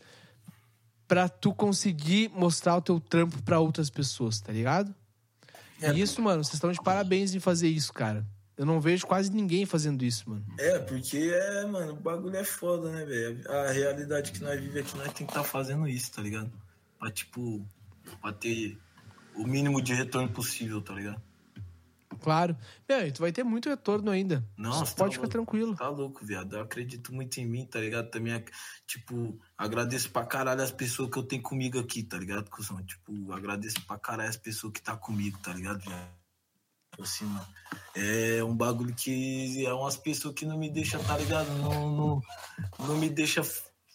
[1.05, 4.95] pra tu conseguir mostrar o teu trampo pra outras pessoas, tá ligado?
[5.81, 5.91] É.
[5.91, 8.25] E isso, mano, vocês estão de parabéns em fazer isso, cara.
[8.57, 10.45] Eu não vejo quase ninguém fazendo isso, mano.
[10.57, 13.43] É, porque é, mano, o bagulho é foda, né, velho?
[13.51, 16.49] A realidade que nós vivemos aqui, nós tem que estar fazendo isso, tá ligado?
[16.97, 17.61] Pra, tipo,
[18.21, 18.77] pra ter
[19.35, 21.21] o mínimo de retorno possível, tá ligado?
[22.25, 22.57] Claro.
[22.89, 24.43] Meu, tu vai ter muito retorno ainda.
[24.57, 25.75] Nossa, Só pode tá ficar tranquilo.
[25.75, 26.55] Tá louco, viado.
[26.55, 28.09] Eu acredito muito em mim, tá ligado?
[28.09, 28.43] Também,
[28.87, 32.83] tipo, agradeço pra caralho as pessoas que eu tenho comigo aqui, tá ligado, cuzão?
[32.83, 36.09] Tipo, agradeço pra caralho as pessoas que tá comigo, tá ligado, viado?
[36.89, 37.47] Tipo Assim, mano.
[37.93, 41.47] É um bagulho que é umas pessoas que não me deixa, tá ligado?
[41.59, 42.21] Não, não,
[42.79, 43.43] não me deixa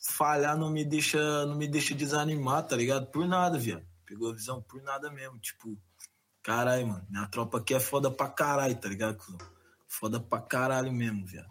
[0.01, 3.07] falhar, não me deixa, não me deixa desanimar, tá ligado?
[3.07, 3.85] Por nada, viado.
[4.07, 4.63] Pegou a visão?
[4.63, 5.37] Por nada mesmo.
[5.41, 5.77] Tipo,
[6.43, 7.07] caralho, mano.
[7.09, 9.39] Minha tropa aqui é foda pra caralho, tá ligado, cuzão?
[9.87, 11.51] Foda pra caralho mesmo, viado.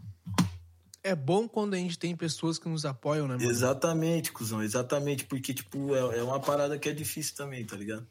[1.01, 3.49] É bom quando a gente tem pessoas que nos apoiam, né, mano?
[3.49, 8.05] Exatamente, cuzão, exatamente, porque, tipo, é, é uma parada que é difícil também, tá ligado?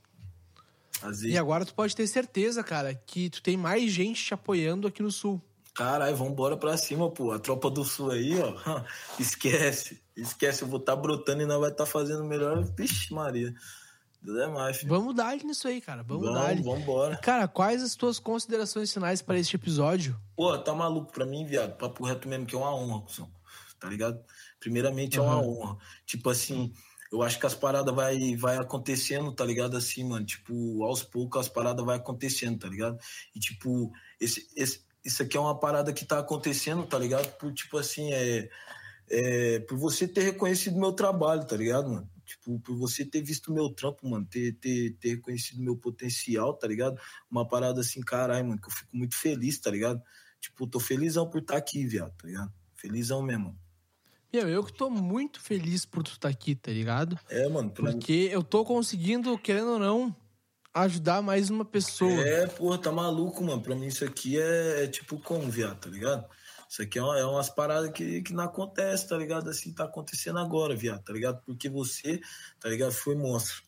[1.03, 4.89] Vezes, E agora tu pode ter certeza, cara, que tu tem mais gente te apoiando
[4.89, 5.41] aqui no sul.
[5.75, 7.31] caralho, vambora pra cima, pô.
[7.31, 8.83] A tropa do sul aí, ó,
[9.21, 12.65] esquece, esquece, eu vou tá brotando e nós vai tá fazendo melhor.
[12.77, 13.55] Vixe, Maria,
[14.21, 14.87] Deus é.
[14.87, 16.03] Vamos dar nisso aí, cara.
[16.03, 16.55] Vamos, dar.
[16.57, 17.17] Vamos, vambora.
[17.19, 20.19] Cara, quais as tuas considerações finais para este episódio?
[20.37, 21.77] Pô, tá maluco pra mim, viado.
[21.77, 23.31] Papo reto mesmo, que é uma honra, cuzão.
[23.79, 24.21] Tá ligado?
[24.59, 25.79] Primeiramente é uma honra.
[26.05, 26.73] Tipo assim,
[27.13, 29.77] eu acho que as paradas vai, vai acontecendo, tá ligado?
[29.77, 30.27] Assim, mano.
[30.27, 32.99] Tipo, aos poucos as paradas vai acontecendo, tá ligado?
[33.35, 37.31] E tipo, esse, esse, isso aqui é uma parada que tá acontecendo, tá ligado?
[37.39, 38.51] Por, tipo assim, é,
[39.09, 39.61] é.
[39.61, 42.11] Por você ter reconhecido meu trabalho, tá ligado, mano?
[42.29, 46.69] Tipo, por você ter visto meu trampo, mano, ter, ter, ter reconhecido meu potencial, tá
[46.69, 47.01] ligado?
[47.31, 50.03] Uma parada assim, caralho, mano, que eu fico muito feliz, tá ligado?
[50.39, 52.53] Tipo, tô felizão por estar aqui, viado, tá ligado?
[52.75, 53.59] Felizão mesmo.
[54.31, 57.19] Meu, eu que tô muito feliz por tu estar aqui, tá ligado?
[57.31, 57.93] É, mano, pra.
[57.93, 60.15] Porque eu tô conseguindo, querendo ou não,
[60.75, 62.21] ajudar mais uma pessoa.
[62.29, 63.63] É, porra, tá maluco, mano.
[63.63, 66.29] Pra mim isso aqui é, é tipo como, viado, tá ligado?
[66.69, 69.49] Isso aqui é, uma- é umas paradas que, que não acontece, tá ligado?
[69.49, 71.41] Assim, tá acontecendo agora, viado, tá ligado?
[71.47, 72.21] Porque você,
[72.61, 72.93] tá ligado?
[72.93, 73.63] Foi monstro.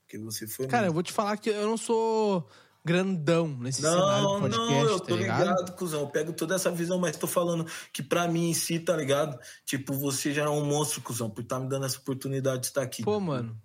[0.00, 0.94] Porque você foi Cara, eu monstro.
[0.94, 2.48] vou te falar que eu não sou
[2.84, 5.38] grandão nesse cenário Não, do podcast, não, eu tá tô ligado?
[5.40, 6.00] ligado, cuzão.
[6.00, 9.38] Eu pego toda essa visão, mas tô falando que pra mim em si, tá ligado?
[9.64, 12.82] Tipo, você já é um monstro, cuzão, por estar me dando essa oportunidade de estar
[12.82, 13.04] aqui.
[13.04, 13.56] Pô, mano,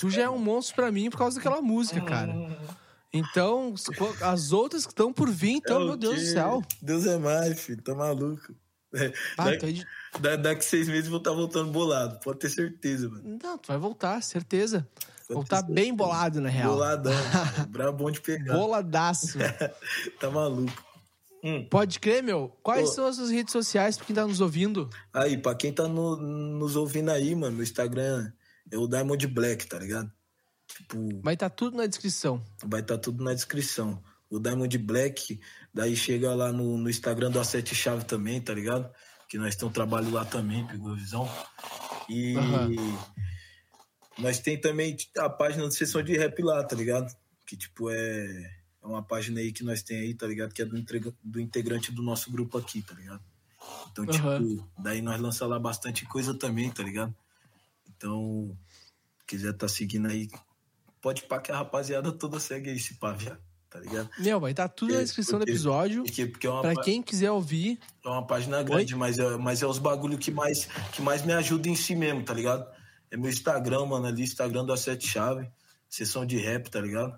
[0.00, 2.32] tu já é um monstro pra mim por causa daquela música, cara.
[3.12, 3.74] Então,
[4.22, 6.62] as outras que estão por vir, então, É meu Deus do céu.
[6.80, 7.82] Deus é mais, filho.
[7.82, 8.54] Tá maluco.
[8.94, 9.86] É, Ah, daqui, de-
[10.20, 12.18] da- daqui seis meses eu vou estar voltando bolado.
[12.20, 13.38] Pode ter certeza, mano.
[13.42, 14.86] Não, tu vai voltar, certeza.
[15.28, 15.96] Pode Voltar ter bem certeza.
[15.96, 16.72] bolado, na real.
[16.72, 17.12] Boladão.
[17.70, 18.54] Brabão de pegar.
[18.54, 19.38] Boladaço.
[20.20, 20.84] Tá maluco.
[21.44, 21.66] Hum.
[21.68, 22.56] Pode crer, meu?
[22.62, 22.94] Quais Pô.
[22.96, 24.88] são as suas redes sociais pra quem tá nos ouvindo?
[25.12, 28.30] Aí, pra quem tá no- nos ouvindo aí, mano, no Instagram
[28.70, 30.10] é o Diamond Black, tá ligado?
[30.76, 32.42] Tipo, Vai estar tudo na descrição.
[32.64, 34.02] vai estar tudo na descrição.
[34.30, 35.38] O Diamond Black,
[35.74, 38.90] daí chega lá no, no Instagram do A7 Chave também, tá ligado?
[39.28, 41.28] Que nós temos trabalho lá também, pegou a visão.
[42.08, 42.70] E Aham.
[44.18, 47.14] nós tem também a página de sessão de rap lá, tá ligado?
[47.46, 48.50] Que tipo é,
[48.82, 50.52] é uma página aí que nós tem aí, tá ligado?
[50.54, 53.22] Que é do, integra- do integrante do nosso grupo aqui, tá ligado?
[53.90, 54.68] Então, tipo, Aham.
[54.78, 57.14] daí nós lança lá bastante coisa também, tá ligado?
[57.96, 58.56] Então,
[59.26, 60.28] quiser tá seguindo aí,
[61.02, 63.38] pode pá que a rapaziada toda segue aí esse pá, viado,
[63.68, 64.08] tá ligado?
[64.18, 66.04] Meu, vai estar tudo na descrição do porque- episódio.
[66.04, 69.62] Porque, porque é, uma, Pra quem quiser ouvir, é uma página grande, mas é, mas
[69.62, 72.66] é os bagulho que mais, que mais me ajuda em si mesmo, tá ligado?
[73.10, 75.50] É meu Instagram, mano, ali, Instagram da Sete Chave,
[75.88, 77.12] sessão de rap, tá ligado?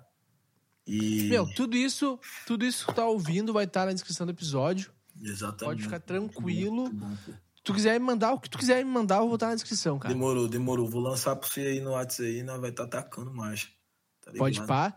[0.87, 1.29] E.
[1.29, 4.91] meu, tudo isso, tudo isso que tu tá ouvindo vai estar na descrição do episódio.
[5.23, 5.63] Exatamente.
[5.63, 6.75] pode ficar Muito bom, tranquilo.
[6.83, 7.31] muito bom, pô.
[7.31, 9.55] Se tu quiser me mandar, o que tu quiser me mandar, eu vou botar na
[9.55, 10.13] descrição, cara.
[10.13, 10.87] Demorou, demorou.
[10.87, 13.67] Vou lançar pra você aí no WhatsApp aí, nós vai estar tá atacando marcha.
[14.21, 14.95] Tá Pode pá.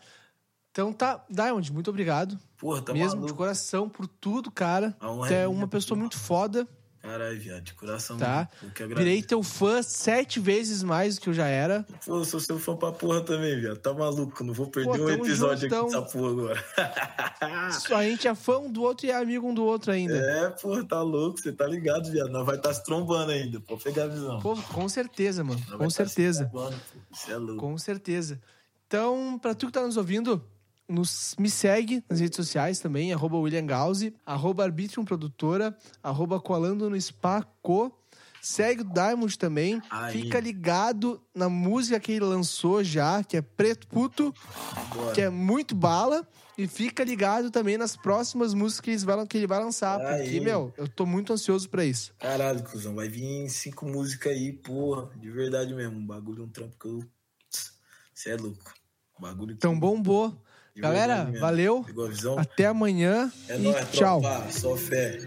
[0.70, 2.38] Então tá, Diamond, muito obrigado.
[2.58, 3.34] Porra, tá Mesmo de maluco.
[3.34, 4.94] coração por tudo, cara.
[5.02, 6.00] Honra Tu é é uma pessoa pô.
[6.02, 6.68] muito foda,
[7.02, 8.18] Caralho, viado, de coração.
[8.18, 8.48] tá?
[8.88, 11.86] Virei teu fã sete vezes mais do que eu já era.
[12.04, 13.78] Pô, eu sou seu fã pra porra também, viado.
[13.78, 16.64] Tá maluco, não vou perder Pô, um episódio aqui dessa porra agora.
[17.94, 20.16] A gente é fã um do outro e é amigo um do outro ainda.
[20.16, 22.30] É, porra, tá louco, você tá ligado, viado.
[22.30, 24.40] Nós vai estar tá se trombando ainda, pode pegar a visão.
[24.40, 25.60] Pô, com certeza, mano.
[25.68, 26.46] Nós Com tá certeza.
[26.46, 27.16] trombando, pô.
[27.16, 27.60] Você é louco.
[27.60, 28.40] Com certeza.
[28.86, 30.42] Então, pra tu que tá nos ouvindo,
[30.88, 36.88] nos, me segue nas redes sociais também, arroba William Gauzi, arroba Arbitrium Produtora, arroba Colando
[36.88, 37.94] no Spaco.
[38.40, 39.82] Segue o Diamond também.
[39.90, 40.22] Aí.
[40.22, 44.32] Fica ligado na música que ele lançou já, que é Preto Puto,
[44.94, 45.12] Bora.
[45.12, 46.26] que é muito bala.
[46.56, 49.96] E fica ligado também nas próximas músicas que, ele vai lançar.
[49.98, 50.40] Porque, Aí.
[50.40, 52.12] meu, eu tô muito ansioso pra isso.
[52.18, 55.96] Caralho, cuzão, vai vir cinco músicas aí, porra, de verdade mesmo.
[55.96, 57.04] Um bagulho, um trampo que eu.
[58.12, 58.74] Você é louco.
[59.16, 59.58] Um bagulho que.
[59.58, 60.36] Então, bombou.
[60.80, 61.40] Galera, mesmo.
[61.40, 61.84] valeu.
[61.84, 62.38] Pegou a visão?
[62.38, 63.30] Até amanhã.
[63.48, 64.20] É e nóis, tchau.
[64.20, 64.50] tropa.
[64.50, 65.18] Só fé.